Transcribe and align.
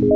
Mi 0.00 0.06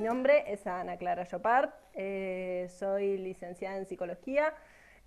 nombre 0.00 0.50
es 0.50 0.66
Ana 0.66 0.96
Clara 0.96 1.26
Chopard, 1.26 1.68
eh, 1.92 2.68
soy 2.70 3.18
licenciada 3.18 3.76
en 3.76 3.84
psicología, 3.84 4.54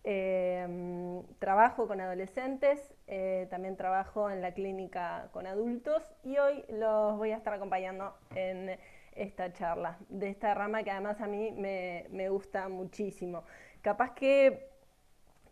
eh, 0.04 1.24
trabajo 1.40 1.88
con 1.88 2.00
adolescentes, 2.00 2.94
eh, 3.08 3.48
también 3.50 3.76
trabajo 3.76 4.30
en 4.30 4.44
la 4.44 4.54
clínica 4.54 5.30
con 5.32 5.48
adultos 5.48 6.04
y 6.24 6.38
hoy 6.38 6.64
los 6.70 7.18
voy 7.18 7.32
a 7.32 7.38
estar 7.38 7.56
acompañando 7.56 8.14
en 8.36 8.78
esta 9.16 9.52
charla, 9.52 9.98
de 10.10 10.30
esta 10.30 10.54
rama 10.54 10.84
que 10.84 10.92
además 10.92 11.20
a 11.22 11.28
mí 11.28 11.50
me, 11.58 12.06
me 12.12 12.30
gusta 12.30 12.70
muchísimo. 12.70 13.46
Capaz 13.82 14.14
que 14.14 14.70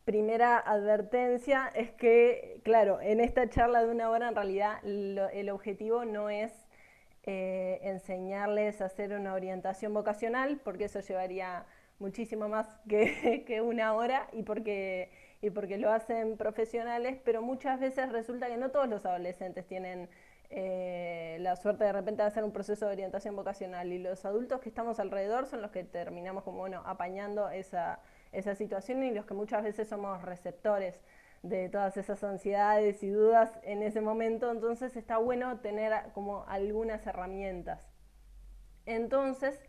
primera 0.08 0.58
advertencia 0.58 1.70
es 1.76 1.92
que, 1.92 2.62
claro, 2.64 3.02
en 3.02 3.20
esta 3.20 3.50
charla 3.50 3.84
de 3.84 3.92
una 3.92 4.10
hora 4.10 4.30
en 4.30 4.36
realidad 4.36 4.80
el 4.86 5.50
objetivo 5.50 6.06
no 6.06 6.30
es 6.30 6.54
eh, 7.24 7.82
enseñarles 7.84 8.80
a 8.80 8.86
hacer 8.86 9.12
una 9.12 9.34
orientación 9.34 9.94
vocacional, 9.94 10.62
porque 10.64 10.86
eso 10.86 11.02
llevaría 11.02 11.66
muchísimo 12.00 12.48
más 12.48 12.70
que, 12.88 13.44
que 13.46 13.60
una 13.60 13.96
hora 13.96 14.30
y 14.32 14.44
porque, 14.44 15.12
y 15.42 15.50
porque 15.50 15.78
lo 15.78 15.92
hacen 15.92 16.38
profesionales, 16.38 17.20
pero 17.26 17.42
muchas 17.42 17.78
veces 17.78 18.10
resulta 18.10 18.48
que 18.48 18.56
no 18.56 18.72
todos 18.72 18.88
los 18.88 19.06
adolescentes 19.06 19.68
tienen 19.68 20.10
eh, 20.50 21.36
la 21.42 21.58
suerte 21.58 21.84
de 21.84 21.92
repente 21.92 22.22
de 22.22 22.30
hacer 22.30 22.46
un 22.46 22.54
proceso 22.54 22.86
de 22.86 22.94
orientación 22.94 23.36
vocacional 23.36 23.92
y 23.92 24.00
los 24.00 24.24
adultos 24.24 24.62
que 24.62 24.70
estamos 24.70 25.02
alrededor 25.02 25.48
son 25.48 25.62
los 25.62 25.72
que 25.72 25.84
terminamos 25.84 26.46
como 26.46 26.60
bueno 26.60 26.82
apañando 26.86 27.50
esa, 27.50 28.00
esa 28.32 28.56
situación 28.56 29.04
y 29.04 29.12
los 29.12 29.26
que 29.26 29.34
muchas 29.34 29.64
veces 29.64 29.88
somos 29.88 30.22
receptores 30.22 31.00
de 31.44 31.70
todas 31.70 31.98
esas 31.98 32.24
ansiedades 32.24 33.04
y 33.04 33.10
dudas 33.10 33.52
en 33.64 33.84
ese 33.84 34.02
momento, 34.02 34.52
entonces 34.52 34.96
está 34.96 35.18
bueno 35.18 35.60
tener 35.60 35.94
como 36.14 36.46
algunas 36.48 37.06
herramientas. 37.06 37.88
Entonces, 38.86 39.60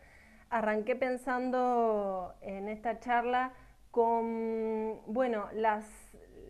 arranqué 0.50 0.96
pensando 0.96 2.34
en 2.40 2.68
esta 2.68 3.00
charla 3.00 3.52
con, 3.90 5.00
bueno, 5.06 5.48
las, 5.52 5.84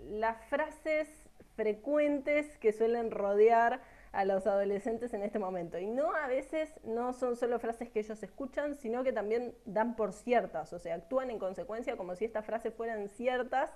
las 0.06 0.44
frases 0.46 1.08
frecuentes 1.56 2.56
que 2.58 2.72
suelen 2.72 3.10
rodear 3.10 3.80
a 4.12 4.24
los 4.24 4.46
adolescentes 4.46 5.12
en 5.14 5.22
este 5.22 5.38
momento. 5.38 5.78
Y 5.78 5.86
no 5.86 6.14
a 6.14 6.26
veces 6.26 6.72
no 6.84 7.12
son 7.12 7.36
solo 7.36 7.58
frases 7.58 7.90
que 7.90 8.00
ellos 8.00 8.22
escuchan, 8.22 8.76
sino 8.76 9.04
que 9.04 9.12
también 9.12 9.54
dan 9.64 9.96
por 9.96 10.12
ciertas, 10.12 10.72
o 10.72 10.78
sea, 10.78 10.94
actúan 10.94 11.30
en 11.30 11.38
consecuencia 11.38 11.96
como 11.96 12.14
si 12.16 12.24
estas 12.24 12.44
frases 12.44 12.74
fueran 12.74 13.08
ciertas 13.08 13.70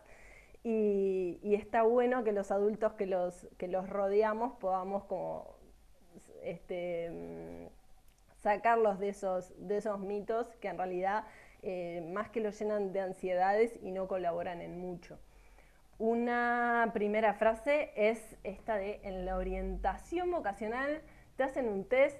y, 0.64 1.40
y, 1.42 1.56
está 1.56 1.82
bueno 1.82 2.22
que 2.22 2.30
los 2.30 2.52
adultos 2.52 2.92
que 2.92 3.06
los, 3.06 3.48
que 3.58 3.66
los 3.66 3.90
rodeamos 3.90 4.52
podamos 4.60 5.02
como 5.04 5.56
este, 6.42 7.10
mm, 7.10 7.66
sacarlos 8.42 8.98
de 8.98 9.08
esos, 9.08 9.52
de 9.56 9.78
esos 9.78 9.98
mitos 10.00 10.46
que 10.60 10.68
en 10.68 10.78
realidad 10.78 11.24
eh, 11.62 12.04
más 12.12 12.28
que 12.30 12.40
los 12.40 12.58
llenan 12.58 12.92
de 12.92 13.00
ansiedades 13.00 13.78
y 13.82 13.92
no 13.92 14.08
colaboran 14.08 14.60
en 14.60 14.78
mucho. 14.78 15.18
Una 16.02 16.90
primera 16.92 17.32
frase 17.32 17.92
es 17.94 18.18
esta 18.42 18.76
de 18.76 18.98
en 19.04 19.24
la 19.24 19.36
orientación 19.36 20.32
vocacional 20.32 21.00
te 21.36 21.44
hacen 21.44 21.68
un 21.68 21.84
test 21.84 22.18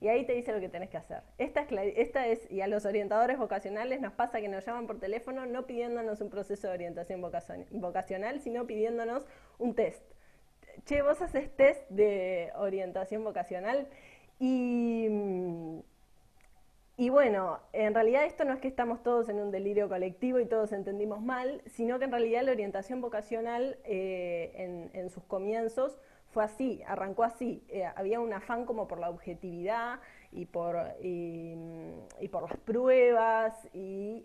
y 0.00 0.06
ahí 0.06 0.24
te 0.24 0.34
dice 0.34 0.52
lo 0.52 0.60
que 0.60 0.68
tenés 0.68 0.88
que 0.88 0.98
hacer. 0.98 1.24
Esta 1.36 1.62
es, 1.62 1.68
esta 1.96 2.28
es, 2.28 2.48
y 2.48 2.60
a 2.60 2.68
los 2.68 2.84
orientadores 2.84 3.36
vocacionales 3.36 4.00
nos 4.00 4.12
pasa 4.12 4.40
que 4.40 4.46
nos 4.46 4.64
llaman 4.64 4.86
por 4.86 5.00
teléfono 5.00 5.46
no 5.46 5.66
pidiéndonos 5.66 6.20
un 6.20 6.30
proceso 6.30 6.68
de 6.68 6.74
orientación 6.74 7.20
vocacional, 7.20 8.38
sino 8.38 8.68
pidiéndonos 8.68 9.26
un 9.58 9.74
test. 9.74 10.04
Che, 10.84 11.02
vos 11.02 11.20
haces 11.20 11.50
test 11.56 11.90
de 11.90 12.52
orientación 12.54 13.24
vocacional 13.24 13.88
y, 14.38 15.08
y 16.96 17.08
bueno, 17.08 17.58
en 17.72 17.92
realidad 17.92 18.24
esto 18.24 18.44
no 18.44 18.52
es 18.52 18.60
que 18.60 18.68
estamos 18.68 19.02
todos 19.02 19.28
en 19.28 19.40
un 19.40 19.50
delirio 19.50 19.88
colectivo 19.88 20.38
y 20.38 20.46
todos 20.46 20.70
entendimos 20.70 21.20
mal, 21.20 21.60
sino 21.66 21.98
que 21.98 22.04
en 22.04 22.12
realidad 22.12 22.44
la 22.44 22.52
orientación 22.52 23.00
vocacional 23.00 23.78
eh, 23.84 24.90
en, 24.92 25.10
sus 25.10 25.24
comienzos 25.24 25.98
fue 26.30 26.44
así, 26.44 26.82
arrancó 26.86 27.24
así. 27.24 27.64
Eh, 27.68 27.84
había 27.96 28.20
un 28.20 28.32
afán 28.32 28.64
como 28.64 28.86
por 28.86 29.00
la 29.00 29.10
objetividad 29.10 29.98
y 30.30 30.46
por, 30.46 30.76
y, 31.02 31.56
por 32.30 32.48
las 32.48 32.58
pruebas 32.58 33.54
y... 33.72 34.24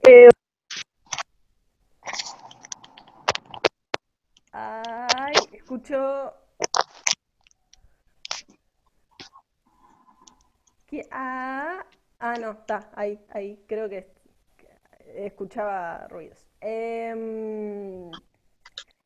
Ay, 4.52 5.34
escucho... 5.54 6.34
¿Qué? 10.86 11.08
Ah, 11.12 11.86
ah, 12.20 12.36
no, 12.40 12.52
está, 12.52 12.90
ahí, 12.96 13.20
ahí, 13.30 13.64
creo 13.68 13.90
que 13.90 14.12
escuchaba 15.16 16.08
ruidos. 16.08 16.46
Eh, 16.62 17.10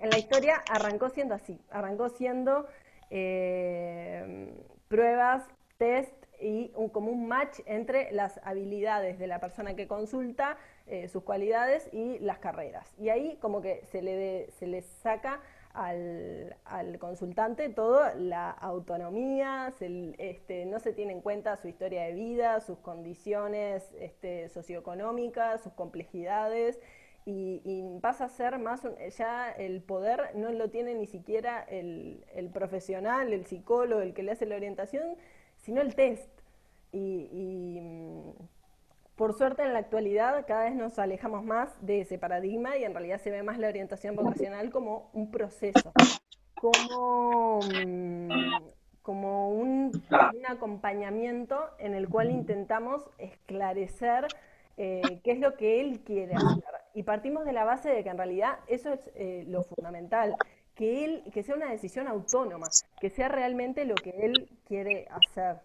en 0.04 0.10
la 0.10 0.18
historia 0.18 0.62
arrancó 0.70 1.10
siendo 1.10 1.34
así, 1.34 1.62
arrancó 1.70 2.10
siendo 2.10 2.68
eh, 3.10 4.54
pruebas, 4.88 5.46
test 5.78 6.14
y 6.42 6.72
un, 6.76 6.90
como 6.90 7.12
un 7.12 7.28
match 7.28 7.60
entre 7.66 8.12
las 8.12 8.40
habilidades 8.44 9.18
de 9.18 9.28
la 9.28 9.40
persona 9.40 9.76
que 9.76 9.88
consulta, 9.88 10.58
eh, 10.88 11.08
sus 11.08 11.24
cualidades 11.24 11.88
y 11.94 12.20
las 12.20 12.40
carreras. 12.40 12.94
Y 13.00 13.10
ahí 13.10 13.38
como 13.40 13.62
que 13.62 13.86
se 13.86 14.02
le, 14.02 14.16
de, 14.16 14.52
se 14.60 14.68
le 14.68 14.82
saca 14.82 15.40
al, 15.74 16.56
al, 16.66 17.00
consultante 17.00 17.70
toda 17.70 18.16
la 18.16 18.52
autonomía, 18.52 19.74
este, 19.80 20.66
no 20.66 20.80
se 20.80 20.94
tiene 20.94 21.14
en 21.14 21.22
cuenta 21.22 21.58
su 21.58 21.68
historia 21.68 22.04
de 22.04 22.14
vida, 22.14 22.62
sus 22.62 22.78
condiciones 22.80 23.84
este, 24.00 24.50
socioeconómicas, 24.50 25.62
sus 25.62 25.74
complejidades 25.74 26.80
y, 27.26 28.00
pasa 28.02 28.26
a 28.26 28.30
ser 28.30 28.60
más, 28.60 28.84
un, 28.84 28.96
ya 29.18 29.52
el 29.52 29.82
poder 29.82 30.36
no 30.36 30.52
lo 30.52 30.70
tiene 30.70 30.94
ni 30.94 31.08
siquiera 31.08 31.64
el, 31.64 32.26
el, 32.34 32.50
profesional, 32.50 33.32
el 33.32 33.46
psicólogo, 33.46 34.02
el 34.02 34.14
que 34.14 34.24
le 34.24 34.34
hace 34.34 34.46
la 34.46 34.56
orientación, 34.56 35.16
sino 35.58 35.82
el 35.82 35.96
test. 35.96 36.30
Y, 36.92 37.30
y, 37.32 38.34
por 39.16 39.34
suerte 39.34 39.64
en 39.64 39.74
la 39.74 39.80
actualidad 39.80 40.46
cada 40.48 40.66
vez 40.66 40.76
nos 40.76 40.98
alejamos 41.00 41.44
más 41.44 41.70
de 41.82 42.02
ese 42.02 42.18
paradigma 42.18 42.78
y 42.78 42.84
en 42.84 42.94
realidad 42.94 43.22
se 43.22 43.32
ve 43.32 43.44
más 43.44 43.60
la 43.60 43.68
orientación 43.68 44.16
vocacional 44.16 44.72
como 44.72 45.10
un 45.14 45.30
proceso, 45.30 45.94
como, 46.56 47.60
como 49.02 49.50
un, 49.50 49.92
un 50.10 50.46
acompañamiento 50.48 51.60
en 51.78 51.94
el 51.94 52.10
cual 52.10 52.32
intentamos 52.32 53.04
esclarecer 53.18 54.28
eh, 54.78 55.02
qué 55.24 55.32
es 55.34 55.40
lo 55.40 55.56
que 55.56 55.82
él 55.82 56.02
quiere 56.04 56.34
hacer. 56.36 56.64
Y 56.96 57.04
partimos 57.04 57.46
de 57.46 57.54
la 57.54 57.64
base 57.64 57.90
de 57.90 58.04
que 58.04 58.10
en 58.10 58.18
realidad 58.18 58.60
eso 58.68 58.92
es 58.92 59.00
eh, 59.16 59.46
lo 59.48 59.64
fundamental, 59.64 60.36
que 60.76 61.06
él, 61.06 61.24
que 61.32 61.44
sea 61.44 61.56
una 61.56 61.70
decisión 61.70 62.08
autónoma, 62.08 62.68
que 63.00 63.10
sea 63.10 63.28
realmente 63.28 63.86
lo 63.86 63.96
que 63.96 64.10
él 64.10 64.50
quiere 64.68 65.08
hacer. 65.10 65.58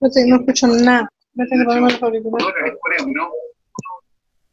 No, 0.00 0.08
sé, 0.08 0.26
no 0.26 0.36
escucho 0.36 0.66
nada. 0.66 1.08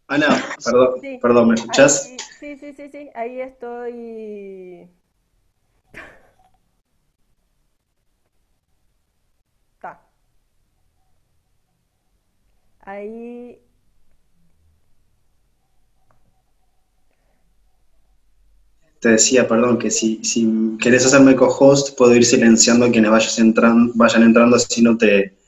Ana, 0.08 0.28
perdón, 0.64 1.02
sí, 1.02 1.20
perdón, 1.22 1.48
¿me 1.50 1.56
escuchás? 1.56 2.06
Ahí, 2.06 2.18
sí, 2.40 2.58
sí, 2.58 2.74
sí, 2.74 2.90
sí, 2.90 3.10
ahí 3.14 3.42
estoy. 3.42 4.90
Está. 9.76 10.02
Ahí 12.82 13.62
te 19.00 19.10
decía, 19.10 19.48
perdón, 19.48 19.78
que 19.80 19.92
si, 19.92 20.24
si 20.24 20.78
querés 20.80 21.06
hacerme 21.06 21.36
co-host, 21.36 21.98
puedo 21.98 22.16
ir 22.16 22.26
silenciando 22.26 22.86
a 22.86 22.92
quienes 22.92 23.12
vayas 23.12 23.40
entran, 23.40 23.92
vayan 23.96 24.24
entrando, 24.24 24.56
así 24.58 24.82
no 24.82 24.98
te, 24.98 25.39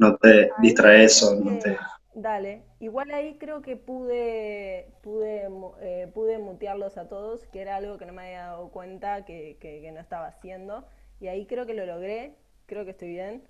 no 0.00 0.16
te 0.16 0.54
distraes 0.58 1.22
o 1.22 1.36
no 1.36 1.56
te... 1.58 1.78
Dale, 2.14 2.64
igual 2.80 3.10
ahí 3.12 3.38
creo 3.38 3.62
que 3.62 3.76
pude, 3.76 4.92
pude, 5.02 5.48
eh, 5.80 6.10
pude 6.12 6.38
mutearlos 6.38 6.98
a 6.98 7.08
todos, 7.08 7.46
que 7.46 7.60
era 7.60 7.76
algo 7.76 7.98
que 7.98 8.06
no 8.06 8.12
me 8.12 8.22
había 8.26 8.46
dado 8.46 8.70
cuenta 8.70 9.24
que, 9.24 9.58
que, 9.60 9.80
que 9.80 9.92
no 9.92 10.00
estaba 10.00 10.26
haciendo, 10.26 10.86
y 11.20 11.28
ahí 11.28 11.46
creo 11.46 11.66
que 11.66 11.74
lo 11.74 11.86
logré, 11.86 12.34
creo 12.66 12.84
que 12.84 12.90
estoy 12.92 13.08
bien. 13.10 13.44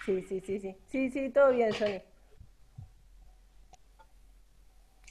Sí, 0.00 0.22
sí, 0.22 0.40
sí, 0.40 0.58
sí, 0.60 0.76
sí, 0.88 1.10
sí, 1.10 1.30
todo 1.30 1.50
bien, 1.52 1.74
Johnny. 1.78 2.02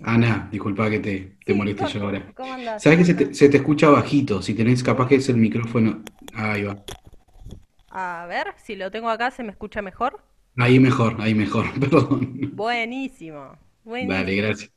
Ana, 0.04 0.48
disculpa 0.52 0.90
que 0.90 1.00
te, 1.00 1.38
te 1.46 1.54
Sí, 1.54 1.54
moleste 1.54 1.86
¿cómo, 1.86 1.92
yo 1.92 2.04
ahora. 2.04 2.34
cómo 2.36 2.54
andás? 2.54 2.84
¿Sabes 2.84 3.00
que 3.00 3.06
se 3.06 3.14
te, 3.14 3.34
se 3.34 3.50
te 3.50 3.58
escucha 3.58 3.90
bajito? 3.90 4.42
Si 4.42 4.54
tenés, 4.56 4.84
capaz 4.84 5.08
que 5.08 5.16
es 5.16 5.30
el 5.30 5.38
micrófono. 5.38 6.04
Ahí 6.34 6.64
va. 6.64 6.84
A 7.92 8.26
ver, 8.28 8.56
si 8.58 8.76
lo 8.76 8.90
tengo 8.90 9.10
acá, 9.10 9.30
¿se 9.32 9.44
me 9.44 9.52
escucha 9.52 9.82
mejor? 9.84 10.24
Ahí 10.62 10.80
mejor, 10.80 11.16
ahí 11.20 11.34
mejor, 11.36 11.66
perdón. 11.80 12.52
Buenísimo, 12.52 13.58
Dale, 14.00 14.36
buenísimo. 14.36 14.38
gracias. 14.38 14.72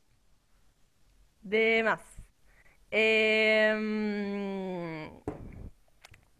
De 1.41 1.81
más. 1.83 2.01
Em, 2.91 3.85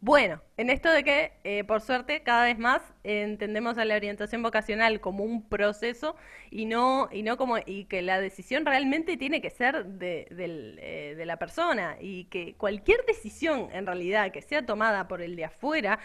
Bueno, 0.01 0.41
en 0.57 0.69
esto 0.69 0.91
de 0.91 1.03
que, 1.03 1.33
eh, 1.43 1.63
por 1.63 1.81
suerte, 1.81 2.21
cada 2.21 2.45
vez 2.45 2.59
más 2.59 2.81
eh, 3.03 3.23
entendemos 3.23 3.77
a 3.79 3.85
la 3.85 3.95
orientación 3.95 4.43
vocacional 4.43 5.01
como 5.01 5.23
un 5.23 5.49
proceso 5.49 6.15
y 6.51 6.65
no, 6.65 7.09
y 7.11 7.23
no 7.23 7.37
como, 7.37 7.57
y 7.65 7.85
que 7.85 8.03
la 8.03 8.19
decisión 8.21 8.65
realmente 8.67 9.17
tiene 9.17 9.41
que 9.41 9.49
ser 9.49 9.85
de, 9.85 10.27
del, 10.29 10.77
eh, 10.81 11.15
de 11.17 11.25
la 11.25 11.37
persona 11.37 11.97
y 11.99 12.25
que 12.25 12.53
cualquier 12.55 13.03
decisión 13.07 13.69
en 13.73 13.87
realidad 13.87 14.31
que 14.31 14.43
sea 14.43 14.63
tomada 14.65 15.07
por 15.07 15.21
el 15.23 15.35
de 15.35 15.45
afuera 15.45 15.97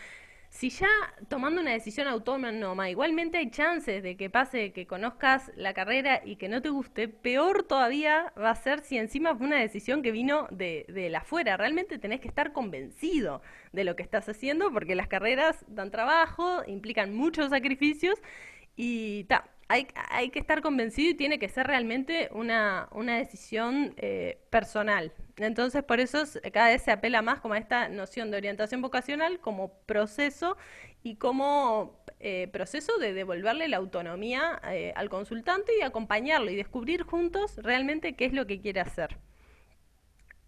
si 0.50 0.69
ya 0.69 0.88
tomando 1.29 1.61
una 1.61 1.70
decisión 1.70 2.08
autónoma, 2.08 2.91
igualmente 2.91 3.38
hay 3.38 3.50
chances 3.50 4.02
de 4.02 4.17
que 4.17 4.29
pase 4.31 4.73
que 4.73 4.85
conozcas 4.85 5.50
la 5.55 5.75
carrera 5.75 6.23
y 6.25 6.37
que 6.37 6.49
no 6.49 6.61
te 6.61 6.70
guste, 6.70 7.06
peor 7.08 7.62
todavía 7.62 8.32
va 8.37 8.50
a 8.50 8.55
ser 8.56 8.81
si 8.81 8.99
encima 8.99 9.35
fue 9.37 9.47
una 9.47 9.61
decisión 9.61 10.02
que 10.02 10.11
vino 10.11 10.49
de, 10.50 10.87
de 10.88 11.08
la 11.08 11.19
afuera. 11.19 11.56
Realmente 11.56 11.99
tenés 11.99 12.20
que 12.20 12.26
estar 12.26 12.52
convencido 12.52 13.43
de 13.73 13.85
lo 13.85 13.94
que 13.94 14.02
estás 14.02 14.29
haciendo 14.29 14.73
porque 14.73 14.97
las 14.97 15.06
carreras 15.06 15.64
dan 15.69 15.93
trabajo, 15.93 16.62
implican 16.67 17.14
muchos 17.14 17.50
sacrificios 17.50 18.19
y 18.75 19.25
ta, 19.25 19.49
hay, 19.70 20.31
que 20.31 20.40
estar 20.40 20.62
convencido 20.62 21.11
y 21.11 21.14
tiene 21.14 21.38
que 21.38 21.49
ser 21.49 21.67
realmente 21.69 22.28
una, 22.32 22.88
una 22.90 23.19
decisión 23.19 23.94
eh, 23.99 24.40
personal. 24.50 25.12
Entonces, 25.37 25.84
por 25.84 26.00
eso 26.00 26.25
cada 26.52 26.70
vez 26.70 26.82
se 26.82 26.90
apela 26.90 27.22
más 27.22 27.40
como 27.40 27.55
a 27.55 27.58
esta 27.58 27.88
noción 27.88 28.32
de 28.32 28.37
orientación 28.37 28.82
vocacional 28.82 29.38
como 29.38 29.72
proceso 29.87 30.56
y 31.05 31.17
como 31.17 32.02
eh, 32.19 32.49
proceso 32.52 32.99
de 32.99 33.14
devolverle 33.14 33.69
la 33.69 33.76
autonomía 33.76 34.61
eh, 34.70 34.93
al 34.96 35.08
consultante 35.08 35.72
y 35.78 35.82
acompañarlo 35.82 36.50
y 36.50 36.56
descubrir 36.56 37.05
juntos 37.05 37.56
realmente 37.58 38.17
qué 38.17 38.25
es 38.25 38.32
lo 38.32 38.49
que 38.49 38.61
quiere 38.61 38.81
hacer. 38.81 39.19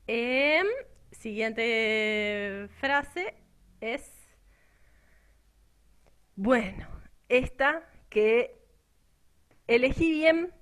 Em, 0.09 0.67
siguiente 1.13 2.69
frase 2.81 3.35
es, 3.81 4.13
bueno, 6.35 6.89
esta 7.29 7.89
que 8.11 8.62
elegí 9.75 10.11
bien 10.11 10.53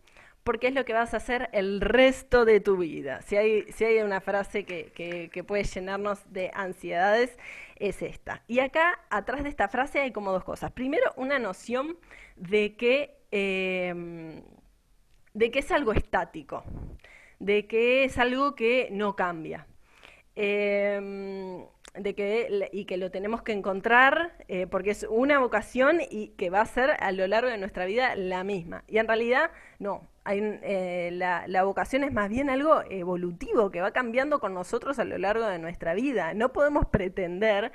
porque 0.44 0.68
es 0.68 0.74
lo 0.74 0.84
que 0.84 0.92
vas 0.92 1.14
a 1.14 1.18
hacer 1.18 1.50
el 1.52 1.80
resto 1.80 2.44
de 2.44 2.60
tu 2.60 2.76
vida. 2.76 3.22
Si 3.22 3.36
hay, 3.36 3.70
si 3.72 3.84
hay 3.84 3.98
una 4.00 4.20
frase 4.20 4.64
que, 4.64 5.44
puede 5.46 5.64
llenarnos 5.64 6.20
de 6.32 6.50
ansiedades, 6.54 7.38
es 7.76 8.02
esta. 8.02 8.42
Y 8.48 8.60
acá, 8.60 9.00
atrás 9.10 9.42
de 9.42 9.50
esta 9.50 9.68
frase, 9.68 10.00
hay 10.00 10.12
como 10.12 10.32
dos 10.32 10.44
cosas. 10.44 10.72
Primero, 10.72 11.12
una 11.16 11.38
noción 11.38 11.98
de 12.36 12.74
que, 12.76 13.18
em, 13.30 14.42
de 15.34 15.50
que 15.50 15.58
es 15.60 15.70
algo 15.70 15.92
estático, 15.92 16.64
de 17.38 17.66
que 17.66 18.04
es 18.04 18.18
algo 18.18 18.54
que 18.54 18.88
no 18.90 19.16
cambia. 19.16 19.66
Em, 20.34 21.64
de 21.94 22.14
que, 22.14 22.68
y 22.72 22.84
que 22.84 22.96
lo 22.96 23.10
tenemos 23.10 23.42
que 23.42 23.52
encontrar 23.52 24.32
eh, 24.48 24.66
porque 24.66 24.90
es 24.90 25.06
una 25.08 25.38
vocación 25.38 26.00
y 26.08 26.28
que 26.28 26.50
va 26.50 26.60
a 26.60 26.66
ser 26.66 26.90
a 27.00 27.12
lo 27.12 27.26
largo 27.26 27.50
de 27.50 27.58
nuestra 27.58 27.84
vida 27.84 28.14
la 28.16 28.44
misma. 28.44 28.84
Y 28.86 28.98
en 28.98 29.08
realidad 29.08 29.50
no, 29.78 30.08
hay, 30.24 30.40
eh, 30.62 31.10
la, 31.12 31.46
la, 31.48 31.64
vocación 31.64 32.04
es 32.04 32.12
más 32.12 32.28
bien 32.28 32.50
algo 32.50 32.82
evolutivo 32.90 33.70
que 33.70 33.80
va 33.80 33.92
cambiando 33.92 34.38
con 34.38 34.54
nosotros 34.54 34.98
a 34.98 35.04
lo 35.04 35.18
largo 35.18 35.46
de 35.46 35.58
nuestra 35.58 35.94
vida. 35.94 36.34
No 36.34 36.52
podemos 36.52 36.86
pretender 36.86 37.72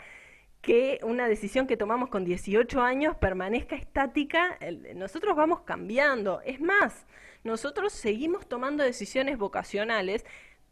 que 0.61 0.99
una 1.03 1.27
decisión 1.27 1.67
que 1.67 1.77
tomamos 1.77 2.09
con 2.09 2.25
18 2.25 2.81
años 2.81 3.15
permanezca 3.17 3.75
estática, 3.75 4.57
nosotros 4.95 5.35
vamos 5.35 5.61
cambiando. 5.61 6.41
Es 6.41 6.59
más, 6.59 7.05
nosotros 7.43 7.93
seguimos 7.93 8.47
tomando 8.47 8.83
decisiones 8.83 9.37
vocacionales 9.37 10.25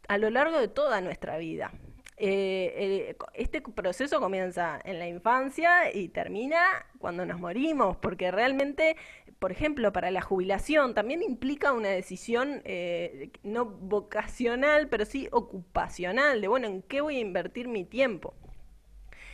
a 0.08 0.18
lo 0.18 0.30
largo 0.30 0.58
de 0.58 0.66
toda 0.66 1.00
nuestra 1.00 1.38
vida. 1.38 1.72
Eh, 2.16 3.16
este 3.34 3.60
proceso 3.60 4.20
comienza 4.20 4.80
en 4.84 5.00
la 5.00 5.08
infancia 5.08 5.92
y 5.92 6.08
termina 6.08 6.86
cuando 6.98 7.26
nos 7.26 7.40
morimos, 7.40 7.96
porque 7.96 8.30
realmente, 8.30 8.96
por 9.40 9.50
ejemplo, 9.50 9.92
para 9.92 10.10
la 10.12 10.22
jubilación 10.22 10.94
también 10.94 11.22
implica 11.22 11.72
una 11.72 11.88
decisión 11.88 12.62
eh, 12.64 13.30
no 13.42 13.64
vocacional, 13.66 14.88
pero 14.88 15.04
sí 15.04 15.28
ocupacional, 15.32 16.40
de, 16.40 16.48
bueno, 16.48 16.68
¿en 16.68 16.82
qué 16.82 17.00
voy 17.00 17.16
a 17.16 17.20
invertir 17.20 17.66
mi 17.68 17.84
tiempo? 17.84 18.34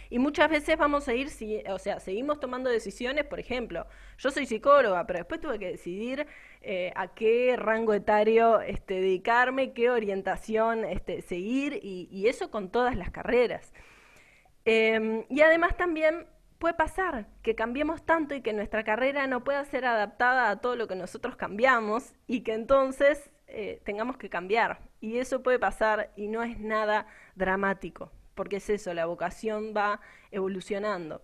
Y 0.09 0.19
muchas 0.19 0.51
veces 0.51 0.77
vamos 0.77 1.07
a 1.07 1.15
ir, 1.15 1.29
o 1.69 1.79
sea, 1.79 2.01
seguimos 2.01 2.41
tomando 2.41 2.69
decisiones, 2.69 3.25
por 3.25 3.39
ejemplo, 3.39 3.87
yo 4.19 4.31
soy 4.33 4.45
psicóloga, 4.45 5.07
pero 5.07 5.21
después 5.21 5.41
tuve 5.41 5.59
que 5.61 5.69
decidir 5.69 6.27
eh, 6.63 6.93
a 6.97 7.09
qué 7.15 7.57
rango 7.57 7.95
etario 7.95 8.61
este, 8.61 8.95
dedicarme, 8.95 9.73
qué 9.73 9.91
orientación 9.91 10.85
este, 10.85 11.23
seguir, 11.23 11.81
y, 11.83 12.27
eso 12.29 12.51
con 12.51 12.71
todas 12.71 12.97
las 12.97 13.11
carreras. 13.11 13.73
Em, 14.65 15.25
y 15.29 15.41
además 15.41 15.77
también 15.77 16.27
puede 16.59 16.75
pasar 16.75 17.27
que 17.43 17.55
cambiemos 17.55 18.05
tanto 18.05 18.35
y 18.35 18.43
que 18.43 18.53
nuestra 18.53 18.85
carrera 18.85 19.27
no 19.27 19.43
pueda 19.43 19.65
ser 19.65 19.87
adaptada 19.87 20.51
a 20.51 20.61
todo 20.61 20.77
lo 20.77 20.87
que 20.87 20.97
nosotros 20.97 21.37
cambiamos 21.37 22.13
y 22.27 22.43
que 22.43 22.53
entonces 22.53 23.31
eh, 23.47 23.81
tengamos 23.85 24.17
que 24.19 24.29
cambiar. 24.29 24.81
Y 25.01 25.19
eso 25.19 25.43
puede 25.43 25.59
pasar 25.59 26.13
y 26.17 26.29
no 26.29 26.43
es 26.43 26.59
nada 26.61 27.07
dramático 27.37 28.13
porque 28.41 28.57
es 28.57 28.71
eso, 28.71 28.95
la 28.95 29.05
vocación 29.05 29.75
va 29.77 30.01
evolucionando. 30.31 31.21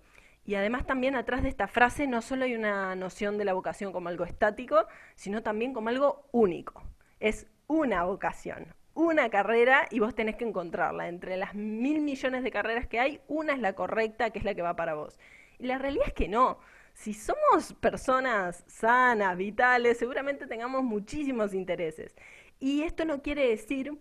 Y 0.47 0.55
además 0.55 0.87
también 0.87 1.17
atrás 1.17 1.43
de 1.43 1.49
esta 1.49 1.67
frase 1.67 2.07
no 2.07 2.23
solo 2.23 2.45
hay 2.45 2.55
una 2.55 2.95
noción 2.95 3.37
de 3.37 3.45
la 3.45 3.53
vocación 3.53 3.93
como 3.93 4.09
algo 4.09 4.25
estático, 4.25 4.87
sino 5.17 5.43
también 5.43 5.73
como 5.73 5.89
algo 5.89 6.29
único. 6.31 6.85
Es 7.19 7.49
una 7.67 8.05
vocación, 8.05 8.73
una 8.95 9.29
carrera 9.29 9.89
y 9.91 9.99
vos 9.99 10.15
tenés 10.15 10.37
que 10.37 10.45
encontrarla. 10.45 11.09
Entre 11.09 11.37
las 11.37 11.57
mil 11.57 12.01
millones 12.01 12.45
de 12.45 12.53
carreras 12.53 12.87
que 12.87 13.01
hay, 13.01 13.21
una 13.27 13.55
es 13.55 13.59
la 13.59 13.73
correcta, 13.75 14.31
que 14.31 14.39
es 14.39 14.45
la 14.45 14.55
que 14.55 14.63
va 14.63 14.77
para 14.77 14.95
vos. 14.95 15.19
Y 15.59 15.67
la 15.67 15.79
realidad 15.79 16.07
es 16.07 16.15
que 16.15 16.29
no. 16.29 16.61
Si 16.95 17.13
somos 17.13 17.75
personas 17.81 18.63
sanas, 18.69 19.37
vitales, 19.37 19.99
seguramente 19.99 20.47
tengamos 20.47 20.85
muchísimos 20.85 21.55
intereses. 21.55 22.15
Y 22.61 22.83
esto 22.83 23.05
no 23.05 23.21
quiere 23.21 23.49
decir 23.49 23.99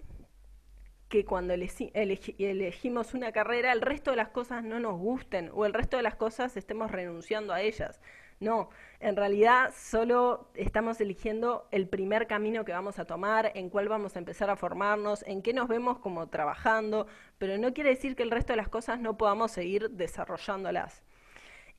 que 1.10 1.26
cuando 1.26 1.54
elegimos 1.54 3.14
una 3.14 3.32
carrera 3.32 3.72
el 3.72 3.82
resto 3.82 4.12
de 4.12 4.18
las 4.18 4.30
cosas 4.30 4.64
no 4.64 4.80
nos 4.80 4.98
gusten 4.98 5.52
o 5.54 5.66
el 5.66 5.74
resto 5.74 5.98
de 5.98 6.04
las 6.04 6.16
cosas 6.16 6.58
estemos 6.58 6.92
renunciando 6.92 7.54
a 7.54 7.62
ellas. 7.62 8.02
No, 8.40 8.70
en 9.00 9.16
realidad 9.16 9.74
solo 9.78 10.50
estamos 10.56 11.00
eligiendo 11.00 11.68
el 11.72 11.88
primer 11.88 12.28
camino 12.28 12.66
que 12.66 12.74
vamos 12.74 13.00
a 13.00 13.06
tomar, 13.06 13.52
en 13.56 13.70
cuál 13.70 13.88
vamos 13.88 14.16
a 14.16 14.20
empezar 14.20 14.50
a 14.50 14.58
formarnos, 14.58 15.24
en 15.26 15.42
qué 15.42 15.54
nos 15.54 15.70
vemos 15.70 16.00
como 16.00 16.28
trabajando, 16.28 17.08
pero 17.38 17.58
no 17.58 17.74
quiere 17.74 17.92
decir 17.92 18.16
que 18.16 18.24
el 18.24 18.32
resto 18.32 18.52
de 18.52 18.58
las 18.58 18.68
cosas 18.68 19.00
no 19.00 19.18
podamos 19.18 19.52
seguir 19.52 19.90
desarrollándolas. 19.92 21.04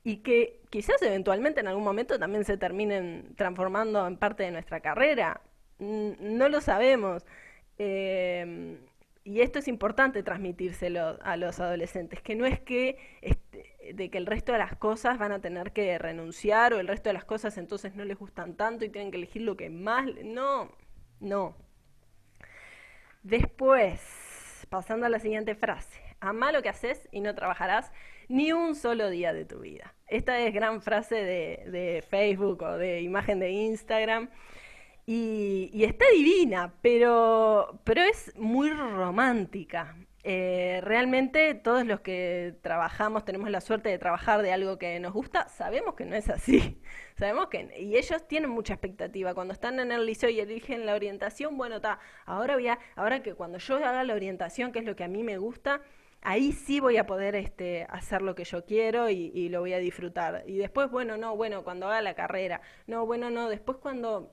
Y 0.03 0.17
que 0.17 0.61
quizás 0.69 1.01
eventualmente 1.01 1.59
en 1.59 1.67
algún 1.67 1.83
momento 1.83 2.17
también 2.17 2.43
se 2.43 2.57
terminen 2.57 3.35
transformando 3.35 4.07
en 4.07 4.17
parte 4.17 4.43
de 4.43 4.51
nuestra 4.51 4.79
carrera. 4.79 5.41
No 5.79 6.49
lo 6.49 6.61
sabemos. 6.61 7.25
Eh, 7.77 8.79
y 9.27 9.41
esto 9.41 9.59
es 9.59 9.67
importante 9.67 10.23
transmitírselo 10.23 11.19
a 11.21 11.35
los 11.35 11.59
adolescentes, 11.59 12.21
que 12.21 12.33
no 12.33 12.45
es 12.45 12.61
que 12.61 12.97
este, 13.21 13.75
de 13.93 14.09
que 14.09 14.17
el 14.17 14.25
resto 14.25 14.53
de 14.53 14.57
las 14.57 14.77
cosas 14.77 15.19
van 15.19 15.33
a 15.33 15.41
tener 15.41 15.73
que 15.73 15.97
renunciar 15.97 16.73
o 16.73 16.79
el 16.79 16.87
resto 16.87 17.09
de 17.09 17.13
las 17.13 17.25
cosas 17.25 17.57
entonces 17.57 17.93
no 17.93 18.05
les 18.05 18.17
gustan 18.17 18.55
tanto 18.55 18.85
y 18.85 18.89
tienen 18.89 19.11
que 19.11 19.17
elegir 19.17 19.41
lo 19.41 19.57
que 19.57 19.69
más, 19.69 20.05
no, 20.23 20.71
no. 21.19 21.57
Después, 23.21 24.65
pasando 24.69 25.05
a 25.05 25.09
la 25.09 25.19
siguiente 25.19 25.55
frase, 25.55 26.01
ama 26.21 26.53
lo 26.53 26.61
que 26.61 26.69
haces 26.69 27.09
y 27.11 27.19
no 27.19 27.35
trabajarás 27.35 27.91
ni 28.29 28.53
un 28.53 28.75
solo 28.75 29.09
día 29.09 29.33
de 29.33 29.43
tu 29.43 29.59
vida. 29.59 29.93
Esta 30.07 30.39
es 30.39 30.53
gran 30.53 30.81
frase 30.81 31.15
de, 31.15 31.69
de 31.69 32.01
Facebook 32.01 32.61
o 32.61 32.77
de 32.77 33.01
imagen 33.01 33.39
de 33.39 33.49
Instagram. 33.49 34.29
Y, 35.09 35.85
está 35.85 36.03
divina, 36.13 36.73
pero, 36.81 37.79
pero 37.85 38.01
es 38.01 38.35
muy 38.35 38.69
romántica. 38.71 39.95
Eh, 40.25 40.81
realmente 40.83 41.53
todos 41.55 41.85
los 41.85 42.01
que 42.01 42.55
trabajamos, 42.61 43.23
tenemos 43.23 43.49
la 43.49 43.61
suerte 43.61 43.87
de 43.87 43.97
trabajar 43.99 44.41
de 44.41 44.51
algo 44.51 44.77
que 44.77 44.99
nos 44.99 45.13
gusta, 45.13 45.47
sabemos 45.47 45.95
que 45.95 46.03
no 46.03 46.17
es 46.17 46.29
así. 46.29 46.81
Sabemos 47.15 47.47
que, 47.47 47.73
y 47.79 47.95
ellos 47.95 48.27
tienen 48.27 48.49
mucha 48.49 48.73
expectativa. 48.73 49.33
Cuando 49.33 49.53
están 49.53 49.79
en 49.79 49.93
el 49.93 50.05
liceo 50.05 50.29
y 50.29 50.41
eligen 50.41 50.85
la 50.85 50.93
orientación, 50.93 51.57
bueno, 51.57 51.77
está, 51.77 51.99
ahora 52.25 52.55
voy 52.55 52.67
a, 52.67 52.77
ahora 52.95 53.23
que 53.23 53.33
cuando 53.33 53.59
yo 53.59 53.77
haga 53.77 54.03
la 54.03 54.13
orientación, 54.13 54.73
que 54.73 54.79
es 54.79 54.85
lo 54.85 54.95
que 54.97 55.05
a 55.05 55.07
mí 55.07 55.23
me 55.23 55.37
gusta, 55.37 55.81
ahí 56.21 56.51
sí 56.51 56.81
voy 56.81 56.97
a 56.97 57.05
poder 57.05 57.35
este, 57.35 57.87
hacer 57.89 58.21
lo 58.21 58.35
que 58.35 58.43
yo 58.43 58.65
quiero 58.65 59.09
y, 59.09 59.31
y 59.33 59.49
lo 59.49 59.61
voy 59.61 59.73
a 59.73 59.79
disfrutar. 59.79 60.43
Y 60.47 60.57
después, 60.57 60.91
bueno, 60.91 61.15
no, 61.17 61.35
bueno, 61.37 61.63
cuando 61.63 61.87
haga 61.87 62.01
la 62.01 62.13
carrera, 62.13 62.61
no, 62.87 63.05
bueno, 63.05 63.29
no, 63.31 63.49
después 63.49 63.77
cuando 63.77 64.31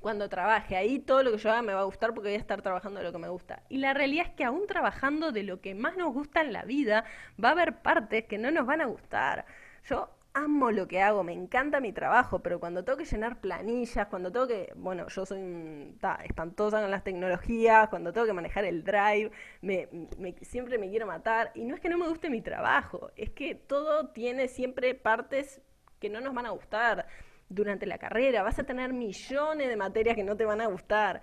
cuando 0.00 0.28
trabaje. 0.28 0.76
Ahí 0.76 0.98
todo 0.98 1.22
lo 1.22 1.32
que 1.32 1.38
yo 1.38 1.50
haga 1.50 1.62
me 1.62 1.74
va 1.74 1.80
a 1.80 1.84
gustar 1.84 2.14
porque 2.14 2.28
voy 2.30 2.36
a 2.36 2.38
estar 2.40 2.62
trabajando 2.62 3.00
de 3.00 3.06
lo 3.06 3.12
que 3.12 3.18
me 3.18 3.28
gusta. 3.28 3.62
Y 3.68 3.78
la 3.78 3.94
realidad 3.94 4.26
es 4.28 4.32
que 4.34 4.44
aún 4.44 4.66
trabajando 4.66 5.32
de 5.32 5.42
lo 5.42 5.60
que 5.60 5.74
más 5.74 5.96
nos 5.96 6.12
gusta 6.12 6.40
en 6.40 6.52
la 6.52 6.62
vida, 6.64 7.04
va 7.42 7.48
a 7.50 7.52
haber 7.52 7.82
partes 7.82 8.24
que 8.24 8.38
no 8.38 8.50
nos 8.50 8.66
van 8.66 8.80
a 8.80 8.86
gustar. 8.86 9.46
Yo 9.84 10.10
amo 10.34 10.70
lo 10.70 10.86
que 10.86 11.00
hago, 11.02 11.24
me 11.24 11.32
encanta 11.32 11.80
mi 11.80 11.92
trabajo, 11.92 12.40
pero 12.40 12.60
cuando 12.60 12.84
tengo 12.84 12.98
que 12.98 13.04
llenar 13.04 13.40
planillas, 13.40 14.06
cuando 14.08 14.30
tengo 14.30 14.46
que, 14.46 14.72
bueno, 14.76 15.08
yo 15.08 15.26
soy 15.26 15.94
espantosa 16.24 16.80
con 16.80 16.90
las 16.90 17.02
tecnologías, 17.04 17.88
cuando 17.88 18.12
tengo 18.12 18.26
que 18.26 18.32
manejar 18.32 18.64
el 18.64 18.84
drive, 18.84 19.30
me, 19.62 19.88
me- 20.18 20.34
siempre 20.42 20.78
me 20.78 20.88
quiero 20.90 21.06
matar. 21.06 21.50
Y 21.54 21.64
no 21.64 21.74
es 21.74 21.80
que 21.80 21.88
no 21.88 21.98
me 21.98 22.08
guste 22.08 22.30
mi 22.30 22.40
trabajo, 22.40 23.10
es 23.16 23.30
que 23.30 23.54
todo 23.54 24.08
tiene 24.08 24.48
siempre 24.48 24.94
partes 24.94 25.60
que 25.98 26.08
no 26.10 26.20
nos 26.20 26.34
van 26.34 26.46
a 26.46 26.50
gustar 26.50 27.06
durante 27.48 27.86
la 27.86 27.98
carrera. 27.98 28.42
Vas 28.42 28.58
a 28.58 28.64
tener 28.64 28.92
millones 28.92 29.68
de 29.68 29.76
materias 29.76 30.16
que 30.16 30.24
no 30.24 30.36
te 30.36 30.44
van 30.44 30.60
a 30.60 30.66
gustar. 30.66 31.20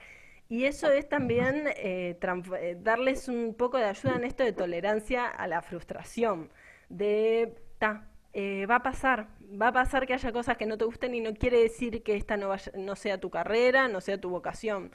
Y 0.47 0.65
eso 0.65 0.91
es 0.91 1.09
también 1.09 1.67
eh, 1.75 2.17
eh, 2.59 2.77
darles 2.79 3.27
un 3.27 3.55
poco 3.55 3.77
de 3.77 3.85
ayuda 3.85 4.15
en 4.15 4.23
esto 4.25 4.43
de 4.43 4.53
tolerancia 4.53 5.25
a 5.27 5.47
la 5.47 5.61
frustración, 5.63 6.51
de, 6.89 7.55
ta, 7.79 8.07
eh, 8.33 8.65
va 8.67 8.75
a 8.75 8.83
pasar, 8.83 9.27
va 9.59 9.69
a 9.69 9.71
pasar 9.73 10.05
que 10.05 10.13
haya 10.13 10.31
cosas 10.31 10.57
que 10.57 10.65
no 10.67 10.77
te 10.77 10.85
gusten 10.85 11.15
y 11.15 11.21
no 11.21 11.33
quiere 11.33 11.59
decir 11.61 12.03
que 12.03 12.15
esta 12.15 12.37
no, 12.37 12.49
vaya- 12.49 12.71
no 12.75 12.95
sea 12.95 13.19
tu 13.19 13.29
carrera, 13.31 13.87
no 13.87 14.01
sea 14.01 14.19
tu 14.19 14.29
vocación. 14.29 14.91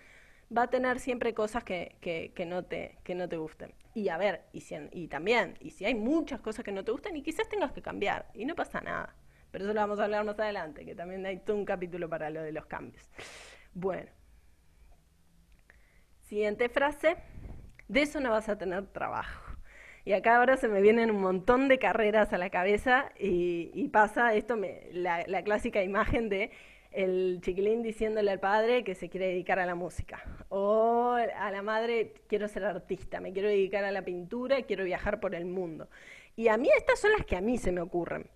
Va 0.57 0.63
a 0.65 0.71
tener 0.71 0.99
siempre 1.01 1.35
cosas 1.35 1.65
que, 1.65 1.97
que- 2.01 2.33
que 2.35 2.47
no 2.47 2.65
te, 2.65 2.99
que 3.05 3.15
no 3.15 3.29
te 3.29 3.37
gusten. 3.37 3.73
Y 3.95 4.09
a 4.09 4.19
ver, 4.19 4.43
y, 4.53 4.61
si 4.61 4.77
y 4.93 5.09
también, 5.09 5.57
y 5.61 5.71
si 5.71 5.85
hay 5.85 5.95
muchas 5.95 6.41
cosas 6.41 6.65
que 6.65 6.73
no 6.73 6.85
te 6.85 6.93
gustan 6.93 7.17
y 7.17 7.23
quizás 7.23 7.49
tengas 7.49 7.73
que 7.73 7.83
cambiar, 7.83 8.27
y 8.35 8.45
no 8.45 8.55
pasa 8.55 8.81
nada. 8.81 9.15
Pero 9.51 9.65
eso 9.65 9.75
lo 9.75 9.81
vamos 9.81 9.99
a 10.01 10.05
hablar 10.05 10.25
más 10.25 10.39
adelante, 10.39 10.85
que 10.85 10.95
también 10.95 11.27
hay 11.27 11.39
todo 11.41 11.57
un 11.57 11.65
capítulo 11.65 12.09
para 12.09 12.31
lo 12.31 12.43
de 12.43 12.53
los 12.53 12.67
cambios. 12.67 13.11
Bueno. 13.75 14.11
Siguiente 16.23 16.69
frase, 16.69 17.17
de 17.89 18.03
eso 18.03 18.21
no 18.21 18.31
vas 18.31 18.49
a 18.49 18.57
tener 18.57 18.87
trabajo. 18.89 19.57
Y 20.05 20.13
acá 20.13 20.37
ahora 20.39 20.57
se 20.57 20.69
me 20.69 20.81
vienen 20.81 21.11
un 21.11 21.21
montón 21.21 21.69
de 21.69 21.79
carreras 21.79 22.33
a 22.33 22.39
la 22.39 22.51
cabeza 22.51 23.11
y, 23.19 23.71
y 23.75 23.89
pasa 23.89 24.35
esto, 24.35 24.57
me- 24.57 24.89
la, 24.93 25.25
clásica 25.43 25.83
imagen 25.83 26.29
de 26.29 26.51
el 26.93 27.39
chiquilín 27.43 27.83
diciéndole 27.83 28.31
al 28.31 28.41
padre 28.41 28.83
que 28.83 28.95
se 28.95 29.09
quiere 29.09 29.27
dedicar 29.29 29.59
a 29.59 29.67
la 29.67 29.75
música. 29.75 30.23
O 30.49 31.13
a 31.15 31.51
la 31.51 31.63
madre, 31.63 32.15
quiero 32.29 32.49
ser 32.49 32.65
artista, 32.65 33.21
me 33.21 33.33
quiero 33.33 33.49
dedicar 33.49 33.85
a 33.85 33.91
la 33.93 34.03
pintura, 34.03 34.63
quiero 34.63 34.85
viajar 34.85 35.21
por 35.21 35.35
el 35.35 35.45
mundo. 35.45 35.89
Y 36.37 36.49
a 36.49 36.57
mí 36.57 36.69
estas 36.77 37.01
son 37.01 37.13
las 37.13 37.27
que 37.27 37.37
a 37.37 37.41
mí 37.41 37.59
se 37.59 37.73
me 37.73 37.81
ocurren. 37.81 38.29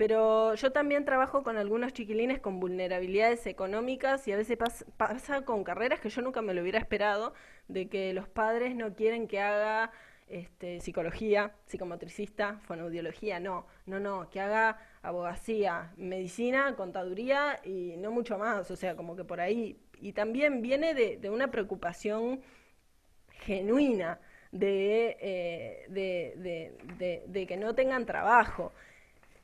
Pero 0.00 0.54
yo 0.54 0.72
también 0.72 1.04
trabajo 1.04 1.42
con 1.42 1.58
algunos 1.58 1.92
chiquilines 1.92 2.40
con 2.40 2.58
vulnerabilidades 2.58 3.46
económicas 3.46 4.26
y 4.28 4.32
a 4.32 4.36
veces 4.38 4.58
pas- 4.58 4.86
pasa 4.96 5.44
con 5.44 5.62
carreras 5.62 6.00
que 6.00 6.08
yo 6.08 6.22
nunca 6.22 6.40
me 6.40 6.54
lo 6.54 6.62
hubiera 6.62 6.78
esperado, 6.78 7.34
de 7.68 7.88
que 7.90 8.14
los 8.14 8.26
padres 8.26 8.74
no 8.74 8.94
quieren 8.94 9.28
que 9.28 9.40
haga 9.40 9.90
este, 10.28 10.80
psicología, 10.80 11.52
psicomotricista, 11.66 12.60
fonoaudiología, 12.66 13.40
no, 13.40 13.66
no, 13.84 14.00
no, 14.00 14.30
que 14.30 14.40
haga 14.40 14.78
abogacía, 15.02 15.92
medicina, 15.96 16.74
contaduría 16.76 17.60
y 17.64 17.96
no 17.98 18.10
mucho 18.10 18.38
más, 18.38 18.70
o 18.70 18.76
sea, 18.76 18.96
como 18.96 19.16
que 19.16 19.24
por 19.24 19.40
ahí. 19.40 19.76
Y 20.00 20.12
también 20.14 20.62
viene 20.62 20.94
de, 20.94 21.28
una 21.30 21.50
preocupación 21.50 22.40
genuina 23.44 24.18
eh, 24.52 25.86
de 25.88 27.46
que 27.46 27.56
no 27.56 27.74
tengan 27.74 28.06
trabajo. 28.06 28.72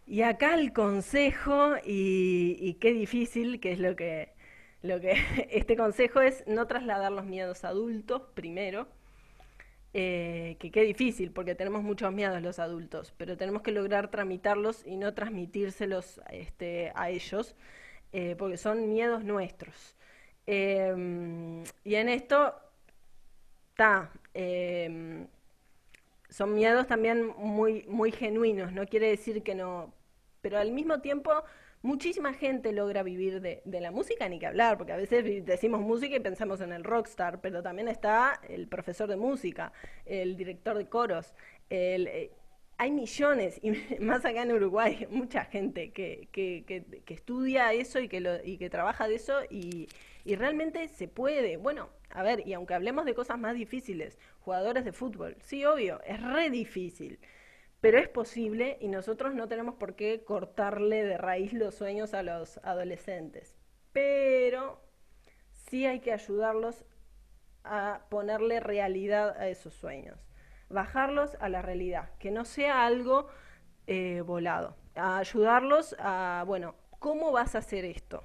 Y 0.07 0.23
acá 0.23 0.55
el 0.55 0.73
consejo, 0.73 1.75
y, 1.85 2.75
qué 2.81 2.93
difícil, 2.93 3.59
que 3.61 3.73
es 3.73 3.81
lo 3.81 3.97
que, 3.97 4.35
lo 4.83 5.01
que 5.01 5.15
este 5.51 5.77
consejo 5.77 6.21
es 6.21 6.45
no 6.47 6.67
trasladar 6.67 7.11
los 7.13 7.27
miedos 7.27 7.65
a 7.65 7.69
adultos 7.69 8.23
primero, 8.35 8.87
eh, 9.95 10.57
que 10.61 10.71
qué 10.71 10.83
difícil, 10.83 11.33
porque 11.33 11.55
tenemos 11.57 11.83
muchos 11.83 12.13
miedos 12.13 12.41
los 12.43 12.59
adultos, 12.61 13.15
pero 13.17 13.37
tenemos 13.37 13.63
que 13.63 13.73
lograr 13.73 14.11
tramitarlos 14.11 14.87
y 14.87 14.97
no 14.97 15.15
transmitírselos 15.15 16.21
este, 16.31 16.93
a 16.95 17.11
ellos, 17.11 17.57
eh, 18.13 18.37
porque 18.39 18.59
son 18.59 18.89
miedos 18.93 19.25
nuestros. 19.25 19.97
Em, 20.47 21.65
y 21.85 21.97
en 21.97 22.09
esto 22.09 22.55
está, 23.71 24.13
em, 24.35 25.27
son 26.29 26.55
miedos 26.55 26.87
también 26.87 27.27
muy, 27.39 27.85
muy 27.89 28.13
genuinos, 28.13 28.73
no 28.73 28.87
quiere 28.87 29.09
decir 29.09 29.43
que 29.43 29.55
no, 29.55 29.96
pero 30.47 30.59
al 30.61 30.71
mismo 30.71 31.01
tiempo 31.01 31.33
muchísima 31.83 32.33
gente 32.33 32.71
logra 32.71 33.03
vivir 33.03 33.41
de, 33.41 33.63
de 33.65 33.81
la 33.81 33.91
música, 33.91 34.29
ni 34.29 34.39
que 34.39 34.47
hablar, 34.47 34.77
porque 34.79 34.93
a 34.93 34.97
veces 34.97 35.45
decimos 35.45 35.81
música 35.81 36.15
y 36.15 36.21
pensamos 36.21 36.61
en 36.61 36.73
el 36.73 36.85
rockstar, 36.85 37.41
pero 37.41 37.65
también 37.65 37.89
está 37.89 38.41
el 38.49 38.69
profesor 38.69 39.09
de 39.09 39.17
música, 39.17 39.73
el 40.05 40.37
director 40.37 40.79
de 40.79 40.87
coros, 40.89 41.35
el, 41.69 42.07
eh, 42.07 42.31
hay 42.79 42.93
millones, 42.93 43.59
y 43.61 43.71
más 44.01 44.25
acá 44.25 44.43
en 44.43 44.53
Uruguay, 44.53 45.09
mucha 45.11 45.45
gente 45.47 45.91
que, 45.91 46.29
que- 46.31 46.63
que- 46.65 47.03
que 47.05 47.15
estudia 47.15 47.73
eso 47.73 47.99
y 47.99 48.09
que, 48.09 48.21
lo- 48.21 48.45
y 48.45 48.57
que 48.57 48.71
trabaja 48.71 49.09
de 49.09 49.17
eso 49.17 49.41
y, 49.51 49.89
y 50.25 50.37
realmente 50.37 50.87
se 50.87 51.09
puede. 51.09 51.57
Bueno, 51.57 51.89
a 52.11 52.23
ver, 52.23 52.47
y 52.47 52.53
aunque 52.53 52.75
hablemos 52.75 53.05
de 53.05 53.15
cosas 53.15 53.37
más 53.39 53.57
difíciles, 53.57 54.17
jugadores 54.41 54.85
de 54.85 54.93
fútbol, 54.93 55.37
sí, 55.41 55.65
obvio, 55.65 56.01
es 56.07 56.23
re 56.23 56.51
difícil, 56.51 57.19
pero 57.87 57.99
es 57.99 58.09
posible 58.09 58.79
y 58.81 58.89
nosotros 58.89 59.33
no 59.37 59.47
tenemos 59.47 59.77
por 59.77 59.95
qué 59.95 60.25
cortarle 60.25 61.05
de 61.05 61.17
raíz 61.17 61.53
los 61.53 61.77
sueños 61.77 62.15
a 62.15 62.25
los 62.25 62.59
adolescentes. 62.65 63.55
Pero 63.93 64.81
sí 65.53 65.87
hay 65.87 66.01
que 66.01 66.13
ayudarlos 66.13 66.85
a 67.63 68.01
ponerle 68.09 68.59
realidad 68.59 69.37
a 69.39 69.47
esos 69.47 69.73
sueños, 69.73 70.19
bajarlos 70.69 71.37
a 71.39 71.49
la 71.49 71.63
realidad, 71.63 72.11
que 72.19 72.33
no 72.33 72.45
sea 72.45 72.87
algo 72.87 73.29
eh, 73.87 74.21
volado, 74.27 74.75
a 74.97 75.19
ayudarlos 75.19 75.95
a, 76.01 76.43
bueno, 76.45 76.75
¿cómo 76.99 77.31
vas 77.31 77.55
a 77.55 77.59
hacer 77.59 77.85
esto? 77.85 78.25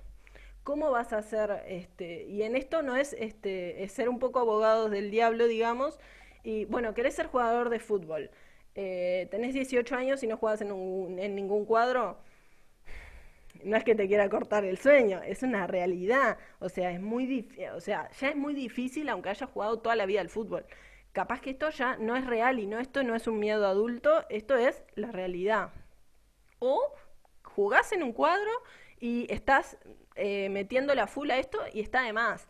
¿Cómo 0.64 0.90
vas 0.90 1.14
a 1.14 1.20
hacer 1.20 1.66
este? 1.68 2.24
Y 2.24 2.42
en 2.42 2.56
esto 2.56 2.82
no 2.82 2.96
es 2.96 3.14
este, 3.14 3.84
es 3.84 3.92
ser 3.92 4.10
un 4.10 4.18
poco 4.18 4.40
abogados 4.40 4.90
del 4.90 5.12
diablo, 5.12 5.46
digamos, 5.46 6.00
y 6.42 6.66
bueno, 6.66 6.96
querés 6.96 7.14
ser 7.14 7.28
jugador 7.28 7.70
de 7.70 7.80
fútbol, 7.80 8.32
eh, 8.76 9.28
tenés 9.32 9.54
18 9.54 9.96
años 9.96 10.24
y 10.24 10.28
no 10.28 10.38
juegas 10.38 10.62
en, 10.62 10.72
un- 10.72 11.20
en 11.20 11.36
ningún 11.36 11.66
cuadro, 11.66 12.18
no 13.64 13.78
es 13.78 13.84
que 13.84 13.96
te 13.96 14.08
quiera 14.08 14.30
cortar 14.30 14.66
el 14.66 14.78
sueño, 14.78 15.22
es 15.24 15.44
una 15.44 15.68
realidad. 15.68 16.38
O 16.60 16.70
sea, 16.70 16.92
es 16.92 17.02
muy 17.02 17.50
o 17.76 17.80
sea, 17.82 18.10
ya 18.20 18.30
es 18.30 18.36
muy 18.36 18.54
difícil 18.54 19.10
aunque 19.10 19.30
hayas 19.30 19.50
jugado 19.50 19.80
toda 19.80 19.96
la 19.96 20.06
vida 20.06 20.22
al 20.22 20.30
fútbol. 20.30 20.66
Capaz 21.12 21.42
que 21.42 21.52
esto 21.52 21.70
ya 21.70 21.98
no 21.98 22.16
es 22.16 22.26
real 22.26 22.60
y 22.60 22.68
no 22.68 22.80
esto 22.80 23.04
no 23.04 23.16
es 23.16 23.28
un 23.28 23.40
miedo 23.40 23.68
adulto, 23.68 24.26
esto 24.30 24.56
es 24.56 24.82
la 24.96 25.12
realidad. 25.12 25.72
O 26.60 26.94
jugás 27.44 27.92
en 27.94 28.04
un 28.04 28.14
cuadro 28.14 28.52
y 29.00 29.32
estás 29.34 29.78
eh, 30.16 30.50
metiéndole 30.50 31.02
a 31.02 31.08
full 31.08 31.32
a 31.32 31.40
esto 31.40 31.60
y 31.74 31.82
está 31.82 32.04
de 32.04 32.14
más. 32.14 32.48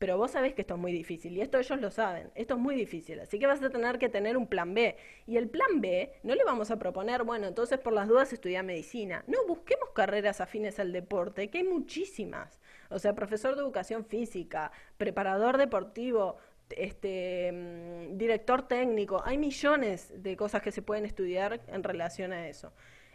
Pero 0.00 0.16
vos 0.16 0.30
sabés 0.30 0.54
que 0.54 0.62
esto 0.62 0.74
es 0.76 0.80
muy 0.80 0.92
difícil 0.92 1.36
y 1.36 1.42
esto 1.42 1.58
ellos 1.58 1.78
lo 1.78 1.90
saben. 1.90 2.30
Esto 2.34 2.54
es 2.54 2.60
muy 2.60 2.74
difícil, 2.74 3.20
así 3.20 3.38
que 3.38 3.46
vas 3.46 3.62
a 3.62 3.68
tener 3.68 3.98
que 3.98 4.08
tener 4.08 4.38
un 4.38 4.46
plan 4.46 4.72
B. 4.72 4.96
Y 5.26 5.36
el 5.36 5.50
plan 5.50 5.82
B 5.82 6.10
no 6.22 6.34
le 6.34 6.42
vamos 6.42 6.70
a 6.70 6.78
proponer, 6.78 7.22
bueno, 7.22 7.46
entonces 7.46 7.78
por 7.78 7.92
las 7.92 8.08
dudas 8.08 8.32
estudia 8.32 8.62
medicina. 8.62 9.22
No, 9.26 9.46
busquemos 9.46 9.90
carreras 9.90 10.40
afines 10.40 10.80
al 10.80 10.92
deporte, 10.92 11.48
que 11.50 11.58
hay 11.58 11.64
muchísimas. 11.64 12.60
O 12.88 12.98
sea, 12.98 13.14
profesor 13.14 13.54
de 13.56 13.60
educación 13.60 14.06
física, 14.06 14.72
preparador 14.96 15.58
deportivo, 15.58 16.38
este, 16.70 17.52
mm, 17.52 18.16
director 18.16 18.66
técnico. 18.66 19.22
Hay 19.24 19.36
millones 19.36 20.14
de 20.16 20.34
cosas 20.34 20.62
que 20.62 20.72
se 20.72 20.80
pueden 20.80 21.04
estudiar 21.04 21.60
en 21.68 21.82
relación 21.84 22.32
a 22.32 22.48
eso. 22.48 22.72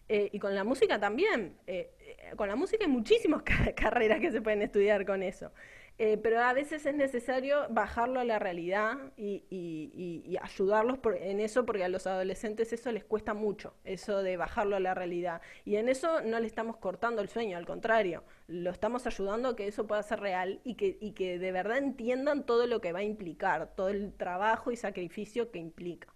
Eh, 0.08 0.30
y 0.32 0.38
con 0.38 0.54
la 0.54 0.64
música 0.64 1.00
también. 1.00 1.58
eh, 1.66 1.90
eh, 2.00 2.36
con 2.36 2.48
la 2.48 2.56
música 2.56 2.86
hay 2.86 2.92
muchísimas 2.92 3.42
ca- 3.44 3.74
carreras 3.74 4.20
que 4.20 4.32
se 4.32 4.40
pueden 4.42 4.62
estudiar 4.62 5.04
con 5.04 5.24
eso. 5.24 5.52
Eh, 5.98 6.18
pero 6.18 6.42
a 6.42 6.52
veces 6.52 6.86
es 6.86 6.94
necesario 6.94 7.68
bajarlo 7.70 8.20
a 8.20 8.26
la 8.26 8.38
realidad 8.38 8.98
y, 9.16 9.46
y- 9.50 9.92
y- 9.94 10.30
y 10.30 10.38
ayudarlos 10.42 10.98
por- 10.98 11.16
en 11.16 11.40
eso, 11.40 11.66
porque 11.66 11.86
a 11.86 11.88
los 11.88 12.06
adolescentes 12.06 12.74
eso 12.74 12.92
les 12.92 13.06
cuesta 13.06 13.34
mucho, 13.34 13.74
eso 13.86 14.22
de 14.22 14.36
bajarlo 14.36 14.76
a 14.76 14.82
la 14.82 14.94
realidad. 14.94 15.42
Y 15.64 15.78
en 15.78 15.88
eso 15.88 16.22
no 16.22 16.40
le 16.42 16.48
estamos 16.48 16.76
cortando 16.78 17.22
el 17.22 17.30
sueño, 17.30 17.58
al 17.58 17.66
contrario, 17.66 18.24
lo 18.48 18.72
estamos 18.72 19.08
ayudando 19.08 19.50
a 19.50 19.56
que 19.56 19.68
eso 19.68 19.88
pueda 19.88 20.04
ser 20.04 20.20
real 20.20 20.60
y 20.66 20.76
que, 20.76 20.98
y 21.00 21.12
que 21.14 21.40
de 21.40 21.52
verdad 21.54 21.78
entiendan 21.78 22.46
todo 22.46 22.68
lo 22.68 22.82
que 22.82 22.92
va 22.92 23.00
a 23.00 23.04
implicar, 23.04 23.74
todo 23.76 23.88
el 23.90 24.12
trabajo 24.14 24.72
y 24.72 24.76
sacrificio 24.76 25.50
que 25.52 25.60
implica. 25.60 26.14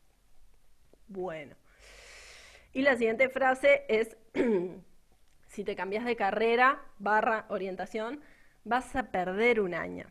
Bueno. 1.07 1.55
Y 2.73 2.81
la 2.81 2.95
siguiente 2.95 3.29
frase 3.29 3.83
es, 3.87 4.15
si 5.47 5.63
te 5.63 5.75
cambias 5.75 6.05
de 6.05 6.15
carrera 6.15 6.81
barra 6.99 7.45
orientación, 7.49 8.21
vas 8.63 8.95
a 8.95 9.11
perder 9.11 9.59
un 9.59 9.73
año. 9.73 10.05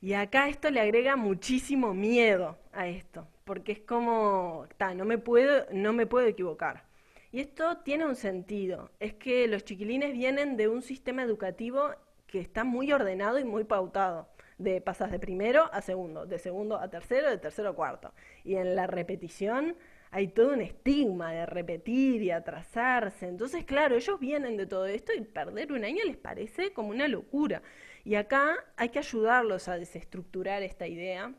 Y 0.00 0.14
acá 0.14 0.48
esto 0.48 0.70
le 0.70 0.80
agrega 0.80 1.14
muchísimo 1.16 1.94
miedo 1.94 2.58
a 2.72 2.88
esto, 2.88 3.28
porque 3.44 3.72
es 3.72 3.80
como, 3.80 4.66
ta, 4.76 4.94
no 4.94 5.04
me 5.04 5.18
puedo, 5.18 5.66
no 5.72 5.92
me 5.92 6.06
puedo 6.06 6.26
equivocar. 6.26 6.84
Y 7.30 7.40
esto 7.40 7.78
tiene 7.78 8.04
un 8.06 8.16
sentido, 8.16 8.90
es 9.00 9.14
que 9.14 9.46
los 9.46 9.64
chiquilines 9.64 10.12
vienen 10.12 10.56
de 10.56 10.68
un 10.68 10.82
sistema 10.82 11.22
educativo 11.22 11.90
que 12.26 12.40
está 12.40 12.64
muy 12.64 12.92
ordenado 12.92 13.38
y 13.38 13.44
muy 13.44 13.64
pautado. 13.64 14.28
De 14.58 14.80
pasas 14.80 15.10
de 15.10 15.18
primero 15.18 15.68
a 15.72 15.82
segundo, 15.82 16.26
de 16.26 16.38
segundo 16.38 16.76
a 16.78 16.88
tercero, 16.88 17.28
de 17.28 17.38
tercero 17.38 17.70
a 17.70 17.74
cuarto. 17.74 18.12
Y 18.44 18.56
en 18.56 18.76
la 18.76 18.86
repetición 18.86 19.76
hay 20.12 20.28
todo 20.28 20.52
un 20.52 20.60
estigma 20.60 21.32
de 21.32 21.46
repetir 21.46 22.22
y 22.22 22.30
atrasarse. 22.30 23.26
Entonces, 23.26 23.64
claro, 23.64 23.96
ellos 23.96 24.20
vienen 24.20 24.58
de 24.58 24.66
todo 24.66 24.84
esto 24.84 25.12
y 25.14 25.22
perder 25.22 25.72
un 25.72 25.84
año 25.84 26.04
les 26.04 26.18
parece 26.18 26.74
como 26.74 26.90
una 26.90 27.08
locura. 27.08 27.62
Y 28.04 28.16
acá 28.16 28.54
hay 28.76 28.90
que 28.90 28.98
ayudarlos 28.98 29.68
a 29.68 29.78
desestructurar 29.78 30.62
esta 30.62 30.86
idea 30.86 31.32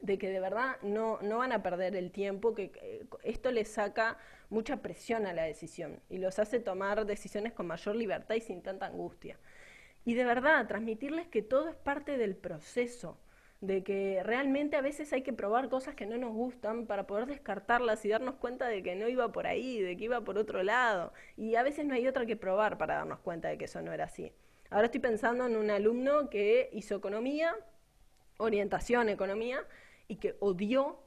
de 0.00 0.18
que 0.18 0.28
de 0.28 0.40
verdad 0.40 0.76
no, 0.82 1.20
no 1.22 1.38
van 1.38 1.52
a 1.52 1.62
perder 1.62 1.94
el 1.94 2.10
tiempo, 2.10 2.56
que 2.56 3.06
esto 3.22 3.52
les 3.52 3.68
saca 3.68 4.18
mucha 4.50 4.82
presión 4.82 5.24
a 5.24 5.32
la 5.32 5.44
decisión 5.44 6.00
y 6.10 6.18
los 6.18 6.40
hace 6.40 6.58
tomar 6.58 7.06
decisiones 7.06 7.52
con 7.52 7.68
mayor 7.68 7.94
libertad 7.94 8.34
y 8.34 8.40
sin 8.40 8.62
tanta 8.62 8.86
angustia. 8.86 9.38
Y 10.04 10.14
de 10.14 10.24
verdad, 10.24 10.66
transmitirles 10.66 11.28
que 11.28 11.42
todo 11.42 11.68
es 11.68 11.76
parte 11.76 12.18
del 12.18 12.34
proceso, 12.34 13.16
de 13.60 13.82
que 13.82 14.22
realmente 14.22 14.76
a 14.76 14.82
veces 14.82 15.12
hay 15.12 15.22
que 15.22 15.32
probar 15.32 15.68
cosas 15.68 15.94
que 15.94 16.06
no 16.06 16.18
nos 16.18 16.32
gustan 16.32 16.86
para 16.86 17.06
poder 17.06 17.26
descartarlas 17.26 18.04
y 18.04 18.08
darnos 18.08 18.36
cuenta 18.36 18.68
de 18.68 18.82
que 18.82 18.94
no 18.96 19.08
iba 19.08 19.32
por 19.32 19.46
ahí, 19.46 19.80
de 19.80 19.96
que 19.96 20.04
iba 20.04 20.20
por 20.22 20.38
otro 20.38 20.62
lado. 20.62 21.12
Y 21.36 21.54
a 21.54 21.62
veces 21.62 21.86
no 21.86 21.94
hay 21.94 22.06
otra 22.06 22.26
que 22.26 22.36
probar 22.36 22.78
para 22.78 22.96
darnos 22.96 23.20
cuenta 23.20 23.48
de 23.48 23.58
que 23.58 23.64
eso 23.64 23.80
no 23.80 23.92
era 23.92 24.04
así. 24.04 24.32
Ahora 24.70 24.86
estoy 24.86 25.00
pensando 25.00 25.46
en 25.46 25.56
un 25.56 25.70
alumno 25.70 26.28
que 26.28 26.68
hizo 26.72 26.96
economía, 26.96 27.54
orientación 28.38 29.08
economía, 29.08 29.64
y 30.08 30.16
que 30.16 30.36
odió, 30.40 30.98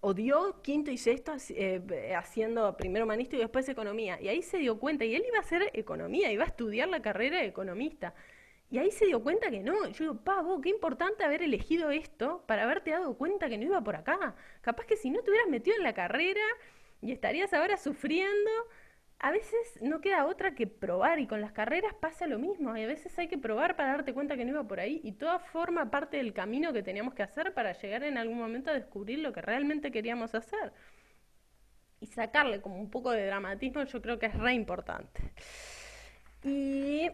odió 0.00 0.62
quinto 0.62 0.90
y 0.90 0.98
sexto 0.98 1.32
eh, 1.50 2.14
haciendo 2.16 2.76
primero 2.76 3.04
humanista 3.04 3.36
y 3.36 3.40
después 3.40 3.68
economía. 3.68 4.20
Y 4.20 4.28
ahí 4.28 4.42
se 4.42 4.58
dio 4.58 4.78
cuenta, 4.78 5.04
y 5.04 5.14
él 5.14 5.24
iba 5.26 5.38
a 5.38 5.40
hacer 5.40 5.70
economía, 5.74 6.30
iba 6.30 6.44
a 6.44 6.48
estudiar 6.48 6.88
la 6.88 7.02
carrera 7.02 7.38
de 7.38 7.46
economista. 7.46 8.14
Y 8.70 8.78
ahí 8.78 8.90
se 8.90 9.06
dio 9.06 9.22
cuenta 9.22 9.50
que 9.50 9.60
no. 9.60 9.88
Yo 9.88 10.04
digo, 10.04 10.16
pavo, 10.24 10.60
qué 10.60 10.68
importante 10.68 11.24
haber 11.24 11.42
elegido 11.42 11.90
esto 11.90 12.44
para 12.46 12.64
haberte 12.64 12.90
dado 12.90 13.16
cuenta 13.16 13.48
que 13.48 13.56
no 13.56 13.64
iba 13.64 13.82
por 13.82 13.96
acá. 13.96 14.34
Capaz 14.60 14.84
que 14.86 14.96
si 14.96 15.10
no 15.10 15.22
te 15.22 15.30
hubieras 15.30 15.48
metido 15.48 15.76
en 15.76 15.82
la 15.82 15.94
carrera 15.94 16.42
y 17.00 17.12
estarías 17.12 17.54
ahora 17.54 17.78
sufriendo, 17.78 18.50
a 19.20 19.30
veces 19.30 19.78
no 19.80 20.00
queda 20.00 20.26
otra 20.26 20.54
que 20.54 20.66
probar 20.66 21.18
y 21.18 21.26
con 21.26 21.40
las 21.40 21.52
carreras 21.52 21.94
pasa 21.94 22.26
lo 22.26 22.38
mismo. 22.38 22.76
Y 22.76 22.82
a 22.82 22.86
veces 22.86 23.18
hay 23.18 23.28
que 23.28 23.38
probar 23.38 23.74
para 23.74 23.90
darte 23.90 24.12
cuenta 24.12 24.36
que 24.36 24.44
no 24.44 24.50
iba 24.50 24.68
por 24.68 24.80
ahí 24.80 25.00
y 25.02 25.12
todo 25.12 25.38
forma 25.38 25.90
parte 25.90 26.18
del 26.18 26.34
camino 26.34 26.72
que 26.74 26.82
teníamos 26.82 27.14
que 27.14 27.22
hacer 27.22 27.54
para 27.54 27.72
llegar 27.72 28.04
en 28.04 28.18
algún 28.18 28.38
momento 28.38 28.70
a 28.70 28.74
descubrir 28.74 29.20
lo 29.20 29.32
que 29.32 29.40
realmente 29.40 29.90
queríamos 29.90 30.34
hacer. 30.34 30.72
Y 32.00 32.06
sacarle 32.06 32.60
como 32.60 32.78
un 32.78 32.90
poco 32.90 33.10
de 33.10 33.26
dramatismo 33.26 33.82
yo 33.84 34.02
creo 34.02 34.18
que 34.18 34.26
es 34.26 34.34
re 34.34 34.52
importante. 34.52 35.32
Y 36.44 37.10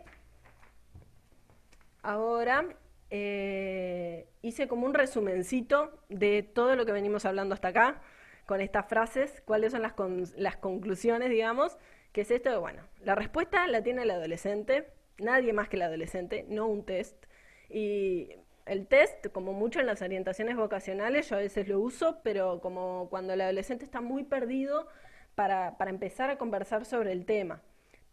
ahora 2.04 2.76
eh, 3.10 4.28
hice 4.42 4.68
como 4.68 4.86
un 4.86 4.94
resumencito 4.94 5.98
de 6.08 6.42
todo 6.42 6.76
lo 6.76 6.86
que 6.86 6.92
venimos 6.92 7.24
hablando 7.24 7.54
hasta 7.54 7.68
acá 7.68 8.02
con 8.46 8.60
estas 8.60 8.86
frases, 8.86 9.42
cuáles 9.46 9.72
son 9.72 9.82
las, 9.82 9.94
las 10.36 10.56
conclusiones, 10.56 11.30
digamos, 11.30 11.78
que 12.12 12.20
es 12.20 12.30
esto 12.30 12.50
de, 12.50 12.58
bueno, 12.58 12.82
la 13.02 13.14
respuesta 13.14 13.66
la 13.68 13.82
tiene 13.82 14.02
el 14.02 14.10
adolescente, 14.10 14.90
nadie 15.18 15.52
más 15.52 15.68
que 15.68 15.76
el 15.76 15.82
adolescente, 15.82 16.44
no 16.48 16.66
un 16.66 16.84
test. 16.84 17.16
Y 17.70 18.28
el 18.66 18.86
test, 18.86 19.28
como 19.28 19.54
mucho 19.54 19.80
en 19.80 19.86
las 19.86 20.02
orientaciones 20.02 20.56
vocacionales, 20.56 21.30
yo 21.30 21.36
a 21.36 21.40
veces 21.40 21.68
lo 21.68 21.80
uso, 21.80 22.20
pero 22.22 22.60
como 22.60 23.08
cuando 23.08 23.32
el 23.32 23.40
adolescente 23.40 23.84
está 23.84 24.02
muy 24.02 24.24
perdido 24.24 24.88
para, 25.34 25.78
para 25.78 25.90
empezar 25.90 26.28
a 26.28 26.36
conversar 26.36 26.84
sobre 26.84 27.12
el 27.12 27.24
tema 27.24 27.62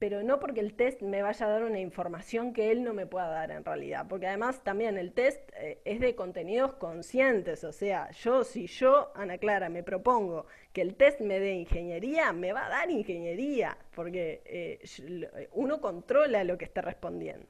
pero 0.01 0.23
no 0.23 0.39
porque 0.39 0.61
el 0.61 0.73
test 0.73 1.03
me 1.03 1.21
vaya 1.21 1.45
a 1.45 1.49
dar 1.49 1.63
una 1.63 1.79
información 1.79 2.53
que 2.53 2.71
él 2.71 2.83
no 2.83 2.91
me 2.91 3.05
pueda 3.05 3.27
dar 3.27 3.51
en 3.51 3.63
realidad, 3.63 4.07
porque 4.09 4.25
además 4.25 4.63
también 4.63 4.97
el 4.97 5.13
test 5.13 5.47
eh, 5.53 5.79
es 5.85 5.99
de 5.99 6.15
contenidos 6.15 6.73
conscientes, 6.73 7.63
o 7.63 7.71
sea, 7.71 8.09
yo 8.09 8.43
si 8.43 8.65
yo, 8.65 9.11
Ana 9.13 9.37
Clara, 9.37 9.69
me 9.69 9.83
propongo 9.83 10.47
que 10.73 10.81
el 10.81 10.95
test 10.95 11.21
me 11.21 11.39
dé 11.39 11.53
ingeniería, 11.53 12.33
me 12.33 12.51
va 12.51 12.65
a 12.65 12.69
dar 12.69 12.89
ingeniería, 12.89 13.77
porque 13.93 14.41
eh, 14.47 15.49
uno 15.51 15.79
controla 15.79 16.43
lo 16.45 16.57
que 16.57 16.65
está 16.65 16.81
respondiendo. 16.81 17.45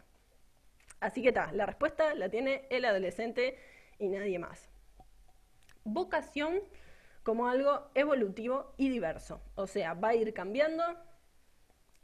Así 1.00 1.22
que 1.22 1.30
está, 1.30 1.54
la 1.54 1.66
respuesta 1.66 2.14
la 2.16 2.28
tiene 2.28 2.66
el 2.70 2.84
adolescente 2.84 3.58
y 3.98 4.10
nadie 4.10 4.40
más. 4.40 4.70
Vocación 5.86 6.60
como 7.24 7.48
algo 7.48 7.92
evolutivo 7.96 8.74
y 8.76 8.90
diverso, 8.90 9.42
o 9.56 9.68
sea, 9.68 9.94
va 9.94 10.10
a 10.10 10.16
ir 10.16 10.34
cambiando, 10.34 10.84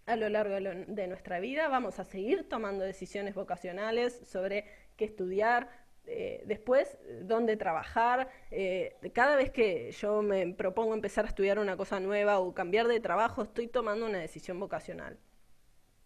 a 0.07 0.15
lo 0.15 0.29
largo 0.29 0.55
de, 0.55 1.07
nuestra 1.07 1.39
vida. 1.39 1.67
Vamos 1.67 1.99
a 1.99 2.05
seguir 2.05 2.47
tomando 2.47 2.83
decisiones 2.83 3.35
vocacionales 3.35 4.17
sobre 4.25 4.65
qué 4.95 5.05
estudiar, 5.05 5.69
eh, 6.05 6.41
después 6.45 6.97
dónde 7.23 7.57
trabajar. 7.57 8.29
Eh, 8.49 8.95
cada 9.13 9.35
vez 9.35 9.51
que 9.51 9.91
yo 9.91 10.21
me 10.21 10.53
propongo 10.53 10.93
empezar 10.93 11.25
a 11.25 11.27
estudiar 11.27 11.59
una 11.59 11.75
cosa 11.75 11.99
nueva 11.99 12.39
o 12.39 12.53
cambiar 12.53 12.87
de 12.87 13.01
trabajo, 13.01 13.43
estoy 13.43 13.67
tomando 13.67 14.05
una 14.05 14.19
decisión 14.19 14.59
vocacional. 14.59 15.19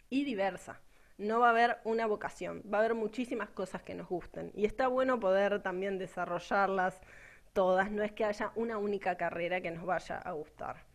Y 0.10 0.26
diversa. 0.26 0.82
No 1.20 1.40
va 1.40 1.48
a 1.48 1.52
haber 1.52 1.78
una 1.84 2.08
vocación, 2.08 2.64
va 2.64 2.80
a 2.80 2.82
haber 2.82 2.96
muchísimas 2.96 3.52
cosas 3.52 3.84
que 3.84 3.94
nos 3.94 4.10
gusten. 4.10 4.52
Y 4.56 4.66
está 4.66 4.88
bueno 4.88 5.20
poder 5.20 5.62
también 5.62 6.00
desarrollarlas 6.00 7.00
todas, 7.54 7.92
no 7.92 8.02
es 8.02 8.12
que 8.14 8.26
haya 8.26 8.52
una 8.56 8.80
única 8.80 9.16
carrera 9.18 9.62
que 9.62 9.70
nos 9.70 9.86
vaya 9.86 10.18
a 10.18 10.32
gustar. 10.32 10.91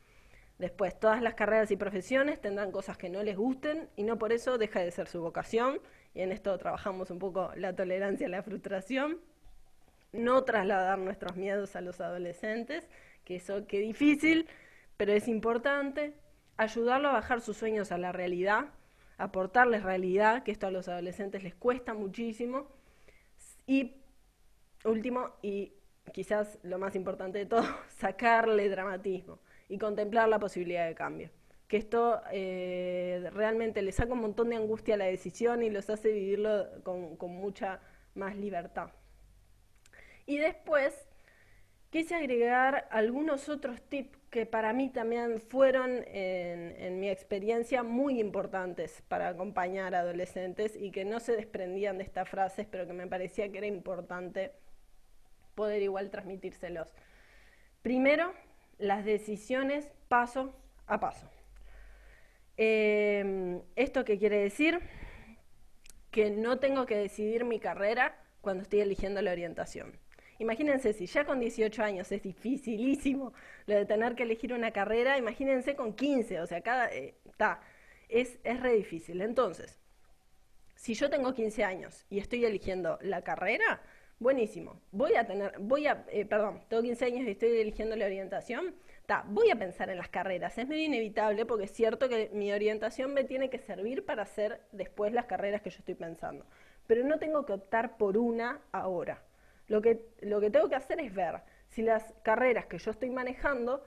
Después, 0.58 0.98
todas 0.98 1.20
las 1.20 1.34
carreras 1.34 1.70
y 1.70 1.76
profesiones 1.76 2.40
tendrán 2.40 2.72
cosas 2.72 2.96
que 2.96 3.10
no 3.10 3.22
les 3.22 3.36
gusten 3.36 3.90
y 3.94 4.04
no 4.04 4.18
por 4.18 4.32
eso 4.32 4.56
deja 4.56 4.80
de 4.80 4.90
ser 4.90 5.06
su 5.06 5.20
vocación. 5.20 5.80
Y 6.14 6.22
en 6.22 6.32
esto 6.32 6.56
trabajamos 6.56 7.10
un 7.10 7.18
poco 7.18 7.52
la 7.56 7.74
tolerancia 7.74 8.26
a 8.26 8.30
la 8.30 8.42
frustración. 8.42 9.20
No 10.12 10.44
trasladar 10.44 10.98
nuestros 10.98 11.36
miedos 11.36 11.76
a 11.76 11.82
los 11.82 12.00
adolescentes, 12.00 12.88
que 13.24 13.36
eso 13.36 13.66
qué 13.66 13.80
difícil, 13.80 14.48
pero 14.96 15.12
es 15.12 15.28
importante. 15.28 16.14
Ayudarlo 16.56 17.10
a 17.10 17.12
bajar 17.12 17.42
sus 17.42 17.58
sueños 17.58 17.92
a 17.92 17.98
la 17.98 18.12
realidad, 18.12 18.70
aportarles 19.18 19.82
realidad, 19.82 20.42
que 20.42 20.52
esto 20.52 20.66
a 20.66 20.70
los 20.70 20.88
adolescentes 20.88 21.42
les 21.42 21.54
cuesta 21.54 21.92
muchísimo. 21.92 22.66
Y 23.66 23.96
último, 24.86 25.34
y 25.42 25.74
quizás 26.14 26.58
lo 26.62 26.78
más 26.78 26.96
importante 26.96 27.36
de 27.40 27.44
todo, 27.44 27.66
sacarle 27.88 28.70
dramatismo 28.70 29.38
y 29.68 29.78
contemplar 29.78 30.28
la 30.28 30.38
posibilidad 30.38 30.86
de 30.86 30.94
cambio. 30.94 31.30
Que 31.68 31.78
esto 31.78 32.22
eh, 32.30 33.28
realmente 33.32 33.82
les 33.82 33.96
saca 33.96 34.12
un 34.12 34.20
montón 34.20 34.50
de 34.50 34.56
angustia 34.56 34.94
a 34.94 34.98
la 34.98 35.06
decisión 35.06 35.62
y 35.62 35.70
los 35.70 35.90
hace 35.90 36.12
vivirlo 36.12 36.66
con, 36.84 37.16
mucha 37.32 37.80
más 38.14 38.36
libertad. 38.36 38.90
Y 40.26 40.38
después 40.38 41.08
quise 41.90 42.14
agregar 42.14 42.86
algunos 42.90 43.48
otros 43.48 43.82
tips 43.82 44.16
que 44.30 44.46
para 44.46 44.72
mí 44.72 44.90
también 44.90 45.40
fueron, 45.40 46.04
en, 46.06 46.74
en, 46.76 47.00
mi 47.00 47.08
experiencia, 47.08 47.82
muy 47.82 48.20
importantes 48.20 49.02
para 49.08 49.28
acompañar 49.28 49.94
a 49.94 50.00
adolescentes 50.00 50.76
y 50.76 50.90
que 50.90 51.04
no 51.04 51.20
se 51.20 51.36
desprendían 51.36 51.98
de 51.98 52.04
estas 52.04 52.28
frases, 52.28 52.66
pero 52.70 52.86
que 52.86 52.92
me 52.92 53.06
parecía 53.06 53.50
que 53.50 53.58
era 53.58 53.66
importante 53.66 54.52
poder 55.54 55.82
igual 55.82 56.10
transmitírselos. 56.10 56.92
Primero, 57.82 58.32
las 58.78 59.04
decisiones 59.04 59.88
paso 60.08 60.54
a 60.86 61.00
paso. 61.00 61.30
Em, 62.56 63.60
¿Esto 63.74 64.04
qué 64.04 64.18
quiere 64.18 64.38
decir? 64.38 64.80
Que 66.10 66.30
no 66.30 66.58
tengo 66.58 66.86
que 66.86 66.96
decidir 66.96 67.44
mi 67.44 67.60
carrera 67.60 68.16
cuando 68.40 68.62
estoy 68.62 68.80
eligiendo 68.80 69.20
la 69.22 69.32
orientación. 69.32 69.98
Imagínense, 70.38 70.92
si 70.92 71.06
ya 71.06 71.24
con 71.24 71.40
18 71.40 71.82
años 71.82 72.12
es 72.12 72.22
dificilísimo 72.22 73.32
lo 73.66 73.74
de 73.74 73.86
tener 73.86 74.14
que 74.14 74.24
elegir 74.24 74.52
una 74.52 74.70
carrera, 74.70 75.18
imagínense 75.18 75.74
con 75.74 75.94
15, 75.94 76.40
o 76.40 76.46
sea, 76.46 76.60
cada... 76.60 76.88
está 76.88 77.60
eh, 77.62 77.76
es, 78.08 78.38
es 78.44 78.60
re 78.60 78.74
difícil. 78.74 79.20
Entonces, 79.20 79.80
si 80.74 80.94
yo 80.94 81.10
tengo 81.10 81.34
15 81.34 81.64
años 81.64 82.04
y 82.10 82.18
estoy 82.18 82.44
eligiendo 82.44 82.98
la 83.00 83.22
carrera, 83.22 83.82
Buenísimo. 84.18 84.80
Voy 84.92 85.14
a 85.14 85.26
tener, 85.26 85.58
voy 85.58 85.86
a, 85.86 86.06
eh, 86.08 86.24
perdón, 86.24 86.62
tengo 86.68 86.82
15 86.82 87.04
años 87.04 87.26
y 87.26 87.32
estoy 87.32 87.50
eligiendo 87.58 87.96
la 87.96 88.06
orientación. 88.06 88.74
Ta, 89.04 89.24
voy 89.28 89.50
a 89.50 89.56
pensar 89.56 89.90
en 89.90 89.98
las 89.98 90.08
carreras. 90.08 90.56
Es 90.56 90.66
medio 90.66 90.84
inevitable 90.84 91.44
porque 91.44 91.64
es 91.64 91.72
cierto 91.72 92.08
que 92.08 92.30
mi 92.32 92.50
orientación 92.50 93.12
me 93.12 93.24
tiene 93.24 93.50
que 93.50 93.58
servir 93.58 94.06
para 94.06 94.22
hacer 94.22 94.62
después 94.72 95.12
las 95.12 95.26
carreras 95.26 95.60
que 95.60 95.68
yo 95.68 95.78
estoy 95.80 95.94
pensando. 95.94 96.46
Pero 96.86 97.04
no 97.04 97.18
tengo 97.18 97.44
que 97.44 97.52
optar 97.52 97.98
por 97.98 98.16
una 98.16 98.62
ahora. 98.72 99.22
Lo 99.68 99.82
que, 99.82 100.08
lo 100.22 100.40
que 100.40 100.50
tengo 100.50 100.68
que 100.70 100.76
hacer 100.76 100.98
es 101.00 101.14
ver 101.14 101.42
si 101.68 101.82
las 101.82 102.14
carreras 102.22 102.64
que 102.66 102.78
yo 102.78 102.92
estoy 102.92 103.10
manejando 103.10 103.84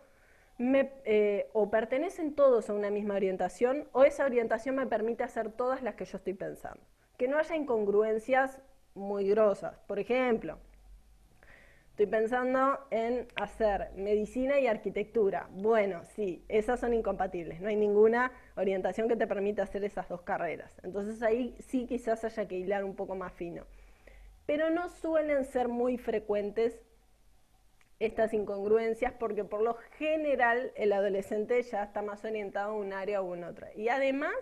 me, 0.59 0.91
eh, 1.05 1.49
o 1.53 1.71
pertenecen 1.71 2.35
todos 2.35 2.69
a 2.69 2.73
una 2.73 2.91
misma 2.91 3.15
orientación 3.15 3.87
o 3.93 4.03
esa 4.03 4.25
orientación 4.25 4.75
me 4.75 4.85
permite 4.85 5.23
hacer 5.23 5.51
todas 5.51 5.81
las 5.81 5.95
que 5.95 6.05
yo 6.05 6.17
estoy 6.17 6.35
pensando. 6.35 6.81
Que 7.17 7.27
no 7.27 7.39
haya 7.39 7.55
incongruencias 7.55 8.61
muy 8.95 9.27
grosas. 9.29 9.77
Por 9.87 9.99
ejemplo, 9.99 10.57
estoy 11.91 12.07
pensando 12.07 12.79
en 12.91 13.27
hacer 13.35 13.91
medicina 13.95 14.59
y 14.59 14.67
arquitectura. 14.67 15.47
Bueno, 15.51 16.03
sí, 16.15 16.43
esas 16.47 16.79
son 16.79 16.93
incompatibles. 16.93 17.59
No 17.61 17.69
hay 17.69 17.75
ninguna 17.75 18.31
orientación 18.55 19.07
que 19.07 19.15
te 19.15 19.27
permita 19.27 19.63
hacer 19.63 19.83
esas 19.83 20.07
dos 20.07 20.21
carreras. 20.21 20.79
Entonces 20.83 21.21
ahí 21.21 21.55
sí 21.59 21.85
quizás 21.85 22.23
haya 22.23 22.47
que 22.47 22.57
hilar 22.57 22.83
un 22.83 22.95
poco 22.95 23.15
más 23.15 23.33
fino. 23.33 23.63
Pero 24.45 24.69
no 24.69 24.89
suelen 24.89 25.45
ser 25.45 25.67
muy 25.67 25.97
frecuentes 25.97 26.81
estas 27.99 28.33
incongruencias 28.33 29.13
porque 29.13 29.43
por 29.43 29.61
lo 29.61 29.75
general 29.97 30.71
el 30.75 30.93
adolescente 30.93 31.61
ya 31.61 31.83
está 31.83 32.01
más 32.01 32.23
orientado 32.23 32.71
a 32.71 32.75
un 32.75 32.93
área 32.93 33.21
u 33.21 33.33
otra. 33.45 33.73
Y 33.75 33.89
además 33.89 34.35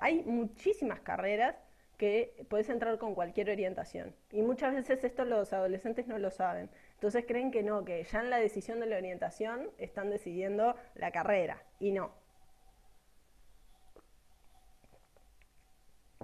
hay 0.00 0.22
muchísimas 0.24 1.00
carreras 1.00 1.56
que 1.96 2.46
puedes 2.48 2.68
entrar 2.68 2.98
con 2.98 3.14
cualquier 3.14 3.50
orientación. 3.50 4.14
Y 4.30 4.42
muchas 4.42 4.74
veces 4.74 5.02
esto 5.02 5.24
los 5.24 5.52
adolescentes 5.52 6.06
no 6.06 6.18
lo 6.18 6.30
saben. 6.30 6.70
Entonces 6.94 7.24
creen 7.26 7.50
que 7.50 7.62
no, 7.62 7.84
que 7.84 8.04
ya 8.04 8.20
en 8.20 8.30
la 8.30 8.38
decisión 8.38 8.80
de 8.80 8.86
la 8.86 8.96
orientación 8.96 9.70
están 9.78 10.10
decidiendo 10.10 10.76
la 10.94 11.10
carrera. 11.10 11.62
Y 11.80 11.92
no. 11.92 12.12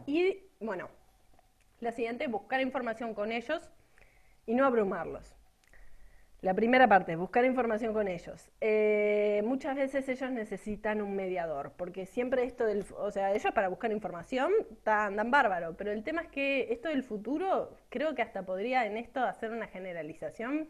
Y 0.07 0.45
bueno, 0.61 0.89
la 1.81 1.93
siguiente, 1.93 2.27
buscar 2.27 2.61
información 2.61 3.15
con 3.15 3.33
ellos 3.33 3.71
y 4.47 4.55
no 4.55 4.67
abrumarlos. 4.67 5.35
La 6.43 6.55
primera 6.55 6.89
parte, 6.89 7.15
buscar 7.15 7.45
información 7.45 7.95
con 7.95 8.09
ellos. 8.09 8.51
Eh, 8.61 9.43
muchas 9.45 9.77
veces 9.77 10.09
ellos 10.09 10.29
necesitan 10.33 11.01
un 11.01 11.15
mediador, 11.15 11.73
porque 11.77 12.05
siempre 12.05 12.43
esto 12.43 12.67
del, 12.67 12.85
o 12.99 13.13
sea, 13.13 13.33
ellos 13.33 13.53
para 13.55 13.69
buscar 13.69 13.93
información 13.93 14.51
andan 14.85 15.31
bárbaro, 15.31 15.77
pero 15.77 15.93
el 15.93 16.03
tema 16.03 16.23
es 16.23 16.29
que 16.29 16.73
esto 16.73 16.89
del 16.89 17.05
futuro, 17.05 17.77
creo 17.91 18.17
que 18.17 18.23
hasta 18.23 18.45
podría 18.45 18.87
en 18.87 18.97
esto 18.97 19.21
hacer 19.21 19.53
una 19.53 19.69
generalización. 19.69 20.69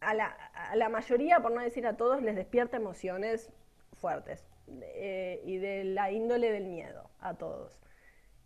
A 0.00 0.14
la, 0.14 0.26
a 0.26 0.74
la 0.74 0.88
mayoría, 0.88 1.38
por 1.40 1.52
no 1.52 1.60
decir 1.60 1.86
a 1.86 1.96
todos, 1.96 2.20
les 2.20 2.34
despierta 2.34 2.76
emociones 2.76 3.52
fuertes 3.94 4.44
eh, 4.82 5.42
y 5.44 5.58
de 5.58 5.84
la 5.84 6.10
índole 6.10 6.50
del 6.50 6.66
miedo 6.66 7.08
a 7.20 7.34
todos. 7.34 7.78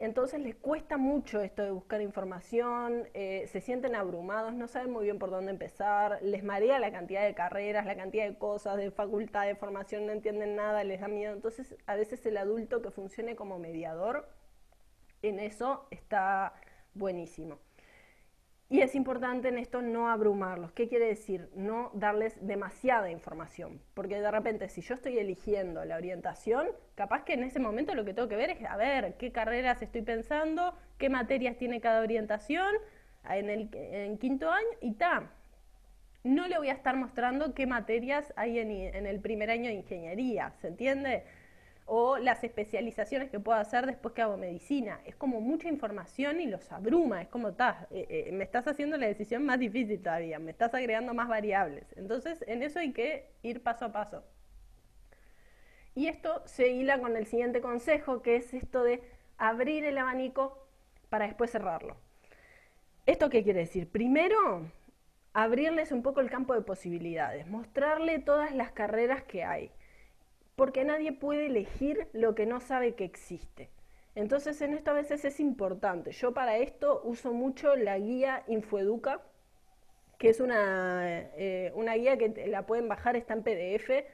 Entonces 0.02 0.40
les 0.40 0.56
cuesta 0.56 0.96
mucho 0.96 1.42
esto 1.42 1.62
de 1.62 1.70
buscar 1.70 2.00
información, 2.02 3.08
eh, 3.14 3.44
se 3.46 3.60
sienten 3.60 3.94
abrumados, 3.94 4.52
no 4.52 4.66
saben 4.66 4.90
muy 4.90 5.04
bien 5.04 5.20
por 5.20 5.30
dónde 5.30 5.52
empezar, 5.52 6.18
les 6.22 6.42
marea 6.42 6.80
la 6.80 6.90
cantidad 6.90 7.24
de 7.24 7.34
carreras, 7.34 7.86
la 7.86 7.94
cantidad 7.94 8.26
de 8.26 8.36
cosas, 8.36 8.78
de 8.78 8.90
facultad, 8.90 9.46
de 9.46 9.54
formación, 9.54 10.06
no 10.06 10.10
entienden 10.10 10.56
nada, 10.56 10.82
les 10.82 11.00
da 11.00 11.06
miedo. 11.06 11.32
Entonces 11.32 11.76
a 11.86 11.94
veces 11.94 12.26
el 12.26 12.36
adulto 12.36 12.82
que 12.82 12.90
funcione 12.90 13.36
como 13.36 13.60
mediador 13.60 14.28
en 15.22 15.38
eso 15.38 15.86
está 15.92 16.54
buenísimo. 16.94 17.60
Y 18.72 18.80
es 18.80 18.94
importante 18.94 19.48
en 19.48 19.58
esto 19.58 19.82
no 19.82 20.08
abrumarlos. 20.08 20.72
¿Qué 20.72 20.88
quiere 20.88 21.04
decir? 21.04 21.50
No 21.54 21.90
darles 21.92 22.34
demasiada 22.40 23.10
información. 23.10 23.82
Porque 23.92 24.18
de 24.18 24.30
repente, 24.30 24.70
si 24.70 24.80
yo 24.80 24.94
estoy 24.94 25.18
eligiendo 25.18 25.84
la 25.84 25.96
orientación, 25.96 26.68
capaz 26.94 27.22
que 27.22 27.34
en 27.34 27.44
ese 27.44 27.60
momento 27.60 27.94
lo 27.94 28.06
que 28.06 28.14
tengo 28.14 28.30
que 28.30 28.36
ver 28.36 28.48
es 28.48 28.64
a 28.64 28.78
ver 28.78 29.18
qué 29.18 29.30
carreras 29.30 29.82
estoy 29.82 30.00
pensando, 30.00 30.74
qué 30.96 31.10
materias 31.10 31.58
tiene 31.58 31.82
cada 31.82 32.00
orientación 32.00 32.74
en 33.28 33.50
el 33.50 34.18
quinto 34.18 34.50
año 34.50 34.68
y 34.80 34.94
ta. 34.94 35.30
No 36.24 36.48
le 36.48 36.56
voy 36.56 36.70
a 36.70 36.72
estar 36.72 36.96
mostrando 36.96 37.52
qué 37.52 37.66
materias 37.66 38.32
hay 38.36 38.58
en, 38.58 38.70
en 38.70 39.06
el 39.06 39.20
primer 39.20 39.50
año 39.50 39.68
de 39.68 39.74
ingeniería, 39.74 40.54
¿se 40.62 40.68
entiende? 40.68 41.24
O 41.94 42.16
las 42.16 42.42
especializaciones 42.42 43.28
que 43.28 43.38
puedo 43.38 43.58
hacer 43.58 43.84
después 43.84 44.14
que 44.14 44.22
hago 44.22 44.38
medicina. 44.38 45.02
Es 45.04 45.14
como 45.14 45.42
mucha 45.42 45.68
información 45.68 46.40
y 46.40 46.46
los 46.46 46.72
abruma, 46.72 47.20
es 47.20 47.28
como, 47.28 47.50
estás 47.50 47.82
eh, 47.90 48.06
eh, 48.08 48.32
me 48.32 48.44
estás 48.44 48.66
haciendo 48.66 48.96
la 48.96 49.08
decisión 49.08 49.44
más 49.44 49.58
difícil 49.58 50.00
todavía, 50.00 50.38
me 50.38 50.52
estás 50.52 50.72
agregando 50.72 51.12
más 51.12 51.28
variables. 51.28 51.84
Entonces, 51.98 52.42
en 52.48 52.62
eso 52.62 52.78
hay 52.78 52.94
que 52.94 53.26
ir 53.42 53.62
paso 53.62 53.84
a 53.84 53.92
paso. 53.92 54.24
Y 55.94 56.06
esto 56.06 56.42
se 56.46 56.68
hila 56.68 56.98
con 56.98 57.14
el 57.14 57.26
siguiente 57.26 57.60
consejo, 57.60 58.22
que 58.22 58.36
es 58.36 58.54
esto 58.54 58.82
de 58.82 59.02
abrir 59.36 59.84
el 59.84 59.98
abanico 59.98 60.66
para 61.10 61.26
después 61.26 61.50
cerrarlo. 61.50 61.98
¿Esto 63.04 63.28
qué 63.28 63.42
quiere 63.42 63.60
decir? 63.60 63.86
Primero, 63.86 64.62
abrirles 65.34 65.92
un 65.92 66.02
poco 66.02 66.20
el 66.20 66.30
campo 66.30 66.54
de 66.54 66.62
posibilidades, 66.62 67.46
mostrarle 67.48 68.18
todas 68.18 68.54
las 68.54 68.72
carreras 68.72 69.24
que 69.24 69.44
hay 69.44 69.72
porque 70.56 70.84
nadie 70.84 71.12
puede 71.12 71.46
elegir 71.46 72.08
lo 72.12 72.34
que 72.34 72.46
no 72.46 72.60
sabe 72.60 72.94
que 72.94 73.04
existe. 73.04 73.70
Entonces 74.14 74.60
en 74.60 74.74
esto 74.74 74.90
a 74.90 74.94
veces 74.94 75.24
es 75.24 75.40
importante. 75.40 76.12
Yo 76.12 76.32
para 76.32 76.58
esto 76.58 77.00
uso 77.04 77.32
mucho 77.32 77.76
la 77.76 77.98
guía 77.98 78.42
Infoeduca, 78.46 79.22
que 80.18 80.28
es 80.28 80.40
una, 80.40 81.02
eh, 81.36 81.72
una 81.74 81.94
guía 81.94 82.18
que 82.18 82.46
la 82.46 82.66
pueden 82.66 82.88
bajar, 82.88 83.16
está 83.16 83.34
en 83.34 83.42
PDF. 83.42 84.04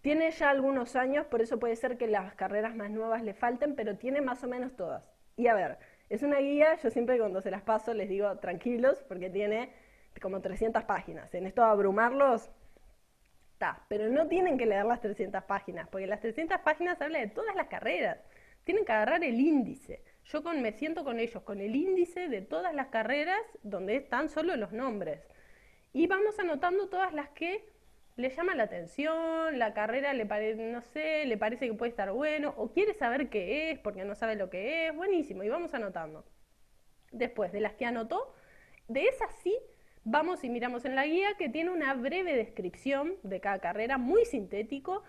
Tiene 0.00 0.30
ya 0.30 0.50
algunos 0.50 0.96
años, 0.96 1.26
por 1.26 1.42
eso 1.42 1.58
puede 1.58 1.76
ser 1.76 1.98
que 1.98 2.06
las 2.06 2.34
carreras 2.34 2.74
más 2.74 2.90
nuevas 2.90 3.22
le 3.22 3.34
falten, 3.34 3.74
pero 3.74 3.96
tiene 3.96 4.20
más 4.20 4.42
o 4.44 4.48
menos 4.48 4.74
todas. 4.76 5.04
Y 5.36 5.48
a 5.48 5.54
ver, 5.54 5.78
es 6.08 6.22
una 6.22 6.38
guía, 6.38 6.76
yo 6.76 6.90
siempre 6.90 7.18
cuando 7.18 7.40
se 7.42 7.50
las 7.50 7.62
paso 7.62 7.92
les 7.92 8.08
digo 8.08 8.34
tranquilos, 8.38 9.04
porque 9.06 9.28
tiene 9.28 9.70
como 10.20 10.40
300 10.40 10.84
páginas. 10.84 11.32
En 11.34 11.46
esto 11.46 11.62
de 11.62 11.68
pero 13.88 14.08
no 14.08 14.28
tienen 14.28 14.56
que 14.58 14.66
leer 14.66 14.86
las 14.86 15.00
300 15.00 15.44
páginas, 15.44 15.88
porque 15.88 16.06
las 16.06 16.20
300 16.20 16.60
páginas 16.60 17.00
hablan 17.00 17.22
de 17.22 17.28
todas 17.28 17.54
las 17.56 17.68
carreras. 17.68 18.18
Tienen 18.64 18.84
que 18.84 18.92
agarrar 18.92 19.24
el 19.24 19.40
índice. 19.40 20.02
Yo 20.24 20.42
con, 20.42 20.60
me 20.60 20.72
siento 20.72 21.04
con 21.04 21.18
ellos, 21.18 21.42
con 21.42 21.60
el 21.60 21.74
índice 21.74 22.28
de 22.28 22.42
todas 22.42 22.74
las 22.74 22.88
carreras 22.88 23.40
donde 23.62 23.96
están 23.96 24.28
solo 24.28 24.56
los 24.56 24.72
nombres. 24.72 25.26
Y 25.92 26.06
vamos 26.06 26.38
anotando 26.38 26.88
todas 26.88 27.14
las 27.14 27.30
que 27.30 27.64
le 28.16 28.30
llama 28.30 28.54
la 28.54 28.64
atención, 28.64 29.58
la 29.58 29.72
carrera 29.74 30.12
le 30.12 30.26
parece, 30.26 30.60
no 30.72 30.82
sé, 30.82 31.24
le 31.24 31.38
parece 31.38 31.68
que 31.68 31.74
puede 31.74 31.90
estar 31.90 32.10
bueno, 32.10 32.52
o 32.56 32.72
quiere 32.72 32.92
saber 32.94 33.30
qué 33.30 33.70
es 33.70 33.78
porque 33.78 34.04
no 34.04 34.14
sabe 34.16 34.34
lo 34.34 34.50
que 34.50 34.88
es, 34.88 34.94
buenísimo, 34.94 35.44
y 35.44 35.48
vamos 35.48 35.72
anotando. 35.72 36.24
Después 37.12 37.52
de 37.52 37.60
las 37.60 37.74
que 37.74 37.86
anotó, 37.86 38.34
de 38.88 39.06
esas 39.06 39.32
sí 39.42 39.56
vamos 40.10 40.44
y 40.44 40.48
miramos 40.48 40.84
en 40.84 40.94
la 40.94 41.06
guía 41.06 41.34
que 41.38 41.48
tiene 41.48 41.70
una 41.70 41.94
breve 41.94 42.34
descripción 42.34 43.14
de 43.22 43.40
cada 43.40 43.58
carrera, 43.58 43.98
muy 43.98 44.24
sintético. 44.24 45.02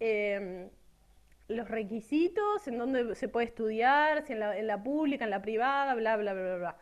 Em, 0.00 0.68
los 1.48 1.68
requisitos, 1.68 2.66
en 2.68 2.78
dónde 2.78 3.14
se 3.14 3.28
puede 3.28 3.46
estudiar, 3.46 4.22
si 4.26 4.32
en 4.32 4.66
la, 4.66 4.82
pública, 4.82 5.24
en 5.24 5.30
la 5.30 5.42
privada, 5.42 5.94
bla, 5.94 6.16
bla, 6.16 6.32
bla, 6.32 6.56
bla. 6.56 6.76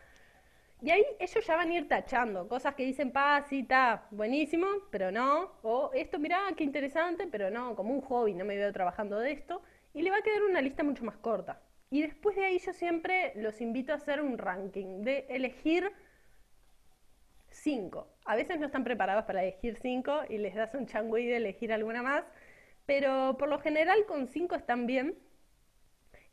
Y 0.83 0.90
ahí 0.90 1.04
ellos 1.18 1.46
ya 1.46 1.56
van 1.56 1.70
a 1.70 1.74
ir 1.74 1.88
tachando 1.88 2.48
cosas 2.48 2.74
que 2.74 2.85
dicen, 2.85 3.12
pa, 3.12 3.44
sí, 3.48 3.61
está, 3.61 4.06
buenísimo, 4.11 4.66
pero 4.90 5.11
no. 5.11 5.52
O 5.62 5.90
esto, 5.94 6.18
mirá, 6.18 6.40
qué 6.56 6.64
interesante, 6.64 7.26
pero 7.26 7.50
no, 7.50 7.76
como 7.76 7.92
un 7.92 8.00
hobby, 8.00 8.35
no 8.35 8.44
me 8.44 8.56
veo 8.56 8.72
trabajando 8.72 9.18
de 9.18 9.33
esto. 9.33 9.62
Y 9.92 10.02
le 10.02 10.11
va 10.11 10.18
a 10.18 10.22
quedar 10.22 10.42
una 10.42 10.62
lista 10.62 10.83
mucho 10.83 11.04
más 11.04 11.16
corta. 11.16 11.61
Y 11.90 12.02
después 12.02 12.37
de 12.37 12.44
ahí 12.44 12.59
yo 12.59 12.72
siempre 12.72 13.33
los 13.37 13.61
invito 13.61 13.92
a 13.92 13.96
hacer 13.96 14.20
un 14.20 14.38
ranking, 14.38 15.02
de 15.02 15.26
elegir 15.28 15.90
cinco. 17.62 18.09
A 18.25 18.37
veces 18.37 18.59
no 18.59 18.66
están 18.66 18.85
preparados 18.85 19.25
para 19.25 19.42
elegir 19.42 19.77
cinco 19.77 20.20
y 20.29 20.38
les 20.38 20.55
das 20.55 20.75
un 20.75 20.87
changüí 20.87 21.27
de 21.27 21.37
elegir 21.37 21.73
alguna 21.73 22.03
más, 22.03 22.25
pero 22.87 23.37
por 23.38 23.49
lo 23.49 23.59
general 23.61 24.05
con 24.07 24.27
cinco 24.29 24.55
están 24.55 24.87
bien. 24.87 25.18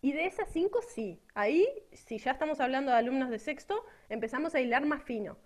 Y 0.02 0.14
de 0.14 0.26
esas 0.26 0.50
cinco 0.52 0.82
sí. 0.82 1.22
Ahí, 1.34 1.68
si 1.92 2.18
ya 2.20 2.32
estamos 2.32 2.60
hablando 2.60 2.92
de 2.92 2.98
alumnos 2.98 3.30
de 3.30 3.40
sexto, 3.40 3.84
empezamos 4.10 4.54
a 4.56 4.60
hilar 4.60 4.86
más 4.86 5.04
fino. 5.04 5.38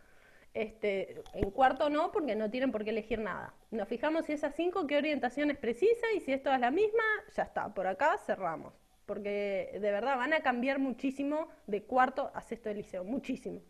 Este, 0.53 1.23
en 1.33 1.49
cuarto 1.51 1.89
no, 1.89 2.11
porque 2.11 2.35
no 2.35 2.49
tienen 2.51 2.71
por 2.71 2.83
qué 2.83 2.89
elegir 2.89 3.19
nada. 3.19 3.53
Nos 3.71 3.87
fijamos 3.87 4.25
si 4.25 4.33
esas 4.33 4.53
cinco, 4.55 4.85
qué 4.85 4.97
orientación 4.97 5.49
es 5.49 5.57
precisa 5.57 6.05
y 6.15 6.19
si 6.19 6.33
esto 6.33 6.51
es 6.51 6.59
la 6.59 6.71
misma, 6.71 7.03
ya 7.33 7.43
está. 7.43 7.73
Por 7.73 7.87
acá 7.87 8.17
cerramos. 8.17 8.73
Porque 9.05 9.71
de 9.73 9.91
verdad 9.91 10.17
van 10.17 10.33
a 10.33 10.41
cambiar 10.41 10.79
muchísimo 10.79 11.47
de 11.67 11.83
cuarto 11.83 12.31
a 12.33 12.41
sexto 12.41 12.69
de 12.69 12.75
liceo. 12.75 13.03
Muchísimo. 13.03 13.61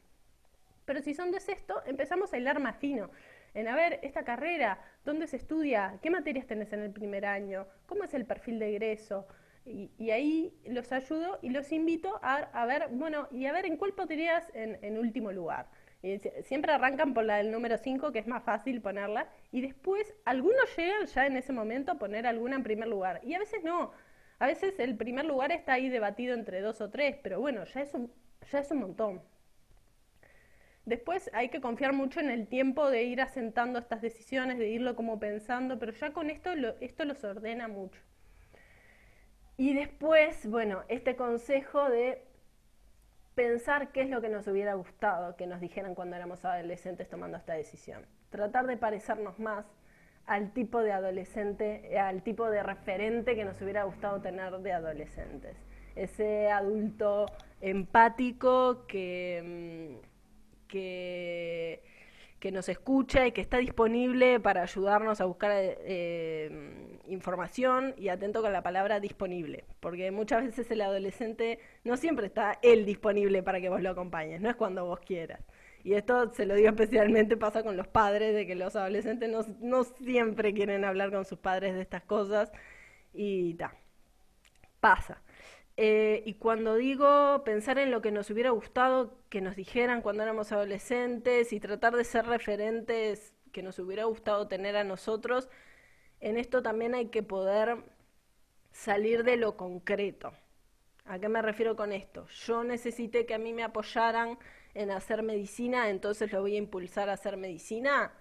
Pero 0.92 1.04
si 1.04 1.14
son 1.14 1.32
de 1.32 1.40
sexto, 1.40 1.82
empezamos 1.86 2.34
a 2.34 2.38
hilar 2.38 2.60
más 2.60 2.76
fino. 2.76 3.10
En 3.54 3.70
a 3.70 3.78
ver, 3.78 4.02
esta 4.04 4.26
carrera, 4.26 4.78
¿dónde 5.06 5.26
se 5.26 5.38
estudia? 5.38 5.98
¿Qué 6.02 6.10
materias 6.10 6.46
tenés 6.48 6.74
en 6.74 6.82
el 6.82 6.92
primer 6.92 7.26
año? 7.26 7.66
¿Cómo 7.86 8.04
es 8.04 8.14
el 8.14 8.26
perfil 8.26 8.60
de 8.60 8.72
egreso? 8.72 9.26
Y, 9.66 10.12
ahí 10.12 10.54
los 10.66 10.92
ayudo 10.92 11.40
y 11.42 11.52
los 11.52 11.72
invito 11.72 12.20
a, 12.22 12.66
ver, 12.66 12.90
bueno, 12.92 13.30
y 13.32 13.46
a 13.46 13.54
ver 13.54 13.68
en 13.68 13.78
cuál 13.78 13.94
podrías 13.94 14.52
en, 14.54 14.98
último 14.98 15.32
lugar. 15.32 15.70
siempre 16.44 16.74
arrancan 16.74 17.14
por 17.14 17.24
la 17.24 17.38
del 17.38 17.52
número 17.54 17.78
5, 17.78 18.12
que 18.12 18.20
es 18.20 18.28
más 18.28 18.44
fácil 18.44 18.82
ponerla, 18.82 19.30
y 19.54 19.62
después 19.62 20.14
algunos 20.26 20.76
llegan 20.76 21.06
ya 21.06 21.26
en 21.26 21.38
ese 21.38 21.54
momento 21.54 21.94
a 21.94 22.00
poner 22.00 22.28
alguna 22.28 22.58
en 22.58 22.64
primer 22.64 22.90
lugar. 22.90 23.22
Y 23.24 23.34
a 23.34 23.40
veces 23.40 23.64
no. 23.64 23.94
A 24.40 24.46
veces 24.46 24.78
el 24.78 24.98
primer 24.98 25.24
lugar 25.24 25.54
está 25.54 25.72
ahí 25.72 25.88
debatido 25.88 26.34
entre 26.34 26.60
dos 26.60 26.82
o 26.82 26.90
tres, 26.90 27.16
pero 27.24 27.40
bueno, 27.40 27.64
ya 27.64 27.80
es 27.80 27.94
un, 27.94 28.12
ya 28.52 28.60
es 28.60 28.70
un 28.72 28.80
montón. 28.80 29.31
Después 30.86 31.30
hay 31.34 31.50
que 31.50 31.62
confiar 31.62 31.94
mucho 31.94 32.20
en 32.20 32.30
el 32.32 32.48
tiempo 32.48 32.90
de 32.90 33.04
ir 33.04 33.22
asentando 33.22 33.80
estas 33.80 34.02
decisiones, 34.02 34.58
de 34.58 34.70
irlo 34.70 34.96
como 34.96 35.20
pensando, 35.20 35.78
pero 35.78 35.92
ya 35.92 36.12
con 36.12 36.30
esto 36.30 36.52
esto 36.80 37.06
los 37.06 37.24
ordena 37.24 37.68
mucho. 37.68 38.02
Y 39.58 39.76
después, 39.76 40.48
bueno, 40.48 40.84
este 40.88 41.16
consejo 41.16 41.88
de 41.90 42.24
pensar 43.36 43.92
qué 43.92 44.02
es 44.02 44.10
lo 44.10 44.22
que 44.22 44.30
nos 44.30 44.48
hubiera 44.48 44.74
gustado 44.74 45.36
que 45.36 45.48
nos 45.48 45.62
dijeran 45.62 45.96
cuando 45.96 46.16
éramos 46.16 46.44
adolescentes 46.46 47.08
tomando 47.10 47.38
esta 47.38 47.54
decisión. 47.54 48.06
Tratar 48.30 48.66
de 48.66 48.78
parecernos 48.78 49.40
más 49.40 49.66
al 50.26 50.52
tipo 50.54 50.82
de 50.82 50.92
adolescente, 50.92 51.98
al 52.00 52.24
tipo 52.24 52.50
de 52.50 52.64
referente 52.64 53.36
que 53.36 53.46
nos 53.46 53.62
hubiera 53.62 53.84
gustado 53.84 54.22
tener 54.22 54.58
de 54.60 54.74
adolescentes. 54.74 55.56
Ese 55.96 56.50
adulto 56.50 57.26
empático 57.60 58.86
que 58.88 60.00
mm, 60.02 60.11
que, 60.72 61.84
nos 62.52 62.70
escucha 62.70 63.28
y 63.28 63.32
que 63.32 63.42
está 63.42 63.58
disponible 63.58 64.40
para 64.40 64.64
ayudarnos 64.64 65.22
a 65.22 65.26
buscar 65.26 65.52
eh, 65.54 66.98
información 67.08 67.94
y 67.98 68.10
atento 68.10 68.42
con 68.42 68.52
la 68.52 68.64
palabra 68.64 69.00
disponible, 69.00 69.66
porque 69.80 70.10
muchas 70.10 70.44
veces 70.44 70.72
el 70.72 70.82
adolescente 70.82 71.60
no 71.84 71.98
siempre 71.98 72.26
está 72.26 72.58
él 72.64 72.86
disponible 72.86 73.44
para 73.44 73.62
que 73.62 73.70
vos 73.70 73.82
lo 73.82 73.92
acompañes, 73.92 74.42
no 74.42 74.50
es 74.50 74.56
cuando 74.56 74.86
vos 74.86 75.00
quieras. 75.02 75.42
Y 75.84 75.94
esto 75.94 76.32
se 76.34 76.46
lo 76.46 76.56
digo 76.56 76.70
especialmente 76.70 77.38
pasa 77.38 77.64
con 77.64 77.78
los 77.78 77.88
padres, 77.88 78.34
de 78.34 78.46
que 78.46 78.56
los 78.56 78.76
adolescentes 78.76 79.30
no, 79.30 79.42
no 79.60 79.84
siempre 79.84 80.54
quieren 80.54 80.86
hablar 80.86 81.12
con 81.12 81.26
sus 81.26 81.40
padres 81.40 81.74
de 81.76 81.82
estas 81.82 82.04
cosas 82.04 82.52
y 83.14 83.56
ta, 83.56 83.76
pasa. 84.80 85.22
Eh, 85.78 86.24
y 86.26 86.36
cuando 86.36 86.76
digo 86.76 87.44
pensar 87.44 87.80
en 87.80 87.92
lo 87.92 88.02
que 88.02 88.12
nos 88.12 88.30
hubiera 88.30 88.52
gustado 88.52 89.18
que 89.30 89.42
nos 89.42 89.56
dijeran 89.56 90.02
cuando 90.02 90.24
éramos 90.24 90.52
adolescentes 90.52 91.54
y 91.54 91.60
tratar 91.60 91.96
de 91.96 92.04
ser 92.04 92.26
referentes 92.26 93.34
que 93.52 93.64
nos 93.64 93.80
hubiera 93.80 94.04
gustado 94.06 94.48
tener 94.48 94.76
a 94.76 94.84
nosotros, 94.84 95.50
en 96.20 96.38
esto 96.38 96.62
también 96.62 96.94
hay 96.96 97.08
que 97.08 97.24
poder 97.24 97.84
salir 98.72 99.24
de 99.24 99.38
lo 99.38 99.58
concreto. 99.58 100.34
¿A 101.06 101.20
qué 101.20 101.30
me 101.30 101.42
refiero 101.42 101.76
con 101.76 101.92
esto? 101.92 102.28
Yo 102.28 102.64
necesité 102.64 103.26
que 103.26 103.34
a 103.34 103.40
mí 103.40 103.54
me 103.54 103.64
apoyaran 103.64 104.38
en 104.74 104.92
hacer 104.92 105.24
medicina, 105.24 105.90
entonces 105.90 106.32
lo 106.32 106.42
voy 106.42 106.56
a 106.56 106.60
impulsar 106.60 107.10
a 107.10 107.14
hacer 107.14 107.38
medicina. 107.38 108.14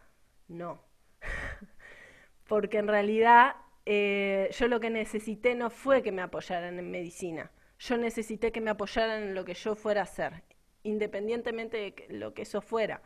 No. 0.49 0.83
Porque 2.49 2.79
en 2.79 2.89
realidad 2.89 3.57
eh, 3.93 4.49
yo 4.53 4.69
lo 4.69 4.79
que 4.79 4.89
necesité 4.89 5.57
no 5.57 5.69
fue 5.69 6.01
que 6.01 6.13
me 6.13 6.23
apoyaran 6.23 6.79
en 6.79 6.93
medicina, 6.93 7.51
yo 7.81 7.97
necesité 7.97 8.53
que 8.53 8.61
me 8.61 8.71
apoyaran 8.71 9.25
en 9.25 9.35
lo 9.35 9.45
que 9.45 9.55
yo 9.55 9.75
fuera 9.75 10.03
a 10.03 10.05
hacer, 10.05 10.45
independientemente 10.85 11.77
de 11.77 12.07
lo 12.09 12.33
que 12.33 12.43
eso 12.43 12.61
fuera, 12.61 13.03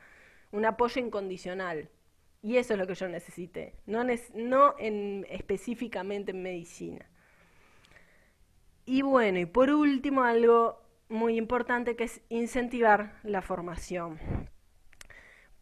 un 0.52 0.66
apoyo 0.66 1.00
incondicional. 1.00 1.88
Y 2.42 2.58
eso 2.58 2.74
es 2.74 2.78
lo 2.78 2.86
que 2.86 2.94
yo 2.94 3.08
necesité, 3.08 3.76
no, 3.86 4.04
no 4.34 4.74
en, 4.78 5.26
específicamente 5.30 6.32
en 6.32 6.42
medicina. 6.42 7.08
Y 8.84 9.00
bueno, 9.00 9.38
y 9.38 9.46
por 9.46 9.70
último 9.70 10.24
algo 10.24 10.82
muy 11.08 11.38
importante 11.38 11.96
que 11.96 12.04
es 12.04 12.20
incentivar 12.28 13.18
la 13.22 13.40
formación. 13.40 14.18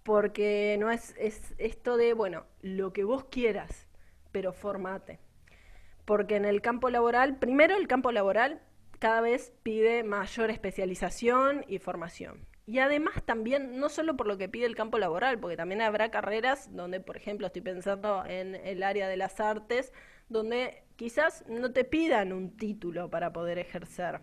Porque 0.02 0.76
no 0.80 0.90
es, 0.90 1.14
es 1.16 1.54
esto 1.58 1.96
de, 1.96 2.12
bueno, 2.12 2.44
lo 2.60 2.92
que 2.92 3.04
vos 3.04 3.26
quieras, 3.26 3.86
pero 4.32 4.52
formate. 4.52 5.20
Porque 6.04 6.36
en 6.36 6.44
el 6.44 6.60
campo 6.60 6.90
laboral, 6.90 7.38
primero 7.38 7.76
el 7.76 7.86
campo 7.86 8.10
laboral 8.10 8.60
cada 8.98 9.20
vez 9.20 9.52
pide 9.62 10.02
mayor 10.02 10.50
especialización 10.50 11.64
y 11.68 11.78
formación. 11.78 12.46
Y 12.66 12.78
además 12.78 13.22
también, 13.24 13.78
no 13.78 13.88
solo 13.88 14.16
por 14.16 14.26
lo 14.26 14.38
que 14.38 14.48
pide 14.48 14.66
el 14.66 14.76
campo 14.76 14.98
laboral, 14.98 15.38
porque 15.40 15.56
también 15.56 15.82
habrá 15.82 16.10
carreras 16.10 16.74
donde, 16.74 17.00
por 17.00 17.16
ejemplo, 17.16 17.48
estoy 17.48 17.62
pensando 17.62 18.24
en 18.24 18.54
el 18.54 18.82
área 18.82 19.08
de 19.08 19.16
las 19.16 19.40
artes, 19.40 19.92
donde 20.28 20.84
quizás 20.96 21.44
no 21.48 21.72
te 21.72 21.84
pidan 21.84 22.32
un 22.32 22.56
título 22.56 23.10
para 23.10 23.32
poder 23.32 23.58
ejercer. 23.58 24.20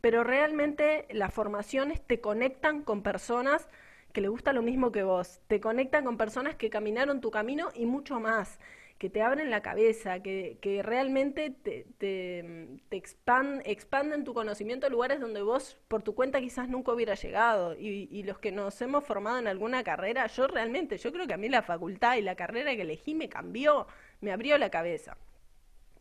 Pero 0.00 0.24
realmente 0.24 1.06
las 1.10 1.32
formaciones 1.32 2.06
te 2.06 2.20
conectan 2.20 2.82
con 2.82 3.02
personas 3.02 3.68
que 4.14 4.20
le 4.20 4.28
gusta 4.28 4.52
lo 4.52 4.62
mismo 4.62 4.92
que 4.92 5.02
vos, 5.02 5.40
te 5.48 5.60
conectan 5.60 6.04
con 6.04 6.16
personas 6.16 6.54
que 6.54 6.70
caminaron 6.70 7.20
tu 7.20 7.32
camino 7.32 7.70
y 7.74 7.84
mucho 7.84 8.20
más, 8.20 8.60
que 8.96 9.10
te 9.10 9.20
abren 9.22 9.50
la 9.50 9.60
cabeza, 9.60 10.20
que, 10.20 10.80
realmente 10.84 11.50
te, 11.50 11.84
te, 11.98 12.78
expanden 12.90 14.22
tu 14.22 14.32
conocimiento 14.32 14.86
a 14.86 14.90
lugares 14.90 15.18
donde 15.18 15.42
vos 15.42 15.76
por 15.88 16.02
tu 16.04 16.14
cuenta 16.14 16.40
quizás 16.40 16.68
nunca 16.68 16.92
hubiera 16.92 17.14
llegado. 17.14 17.74
Y, 17.74 18.08
y, 18.08 18.22
los 18.22 18.38
que 18.38 18.52
nos 18.52 18.80
hemos 18.82 19.04
formado 19.04 19.40
en 19.40 19.48
alguna 19.48 19.82
carrera, 19.82 20.28
yo 20.28 20.46
realmente, 20.46 20.96
yo 20.96 21.12
creo 21.12 21.26
que 21.26 21.34
a 21.34 21.36
mí 21.36 21.48
la 21.48 21.62
facultad 21.62 22.16
y 22.16 22.22
la 22.22 22.36
carrera 22.36 22.76
que 22.76 22.82
elegí 22.82 23.16
me 23.16 23.28
cambió, 23.28 23.88
me 24.20 24.30
abrió 24.30 24.56
la 24.58 24.70
cabeza. 24.70 25.18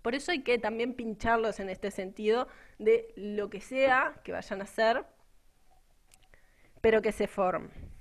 Por 0.04 0.14
eso 0.14 0.32
hay 0.32 0.44
que 0.44 0.60
también 0.60 0.94
pincharlos 0.94 1.60
en 1.60 1.70
este 1.70 1.90
sentido 1.90 2.48
de 2.78 3.12
lo 3.16 3.50
que 3.50 3.60
sea 3.60 4.22
que 4.24 4.34
vayan 4.34 4.62
a 4.62 4.66
hacer, 4.66 5.04
pero 6.80 7.02
que 7.02 7.12
se 7.12 7.28
formen. 7.28 7.93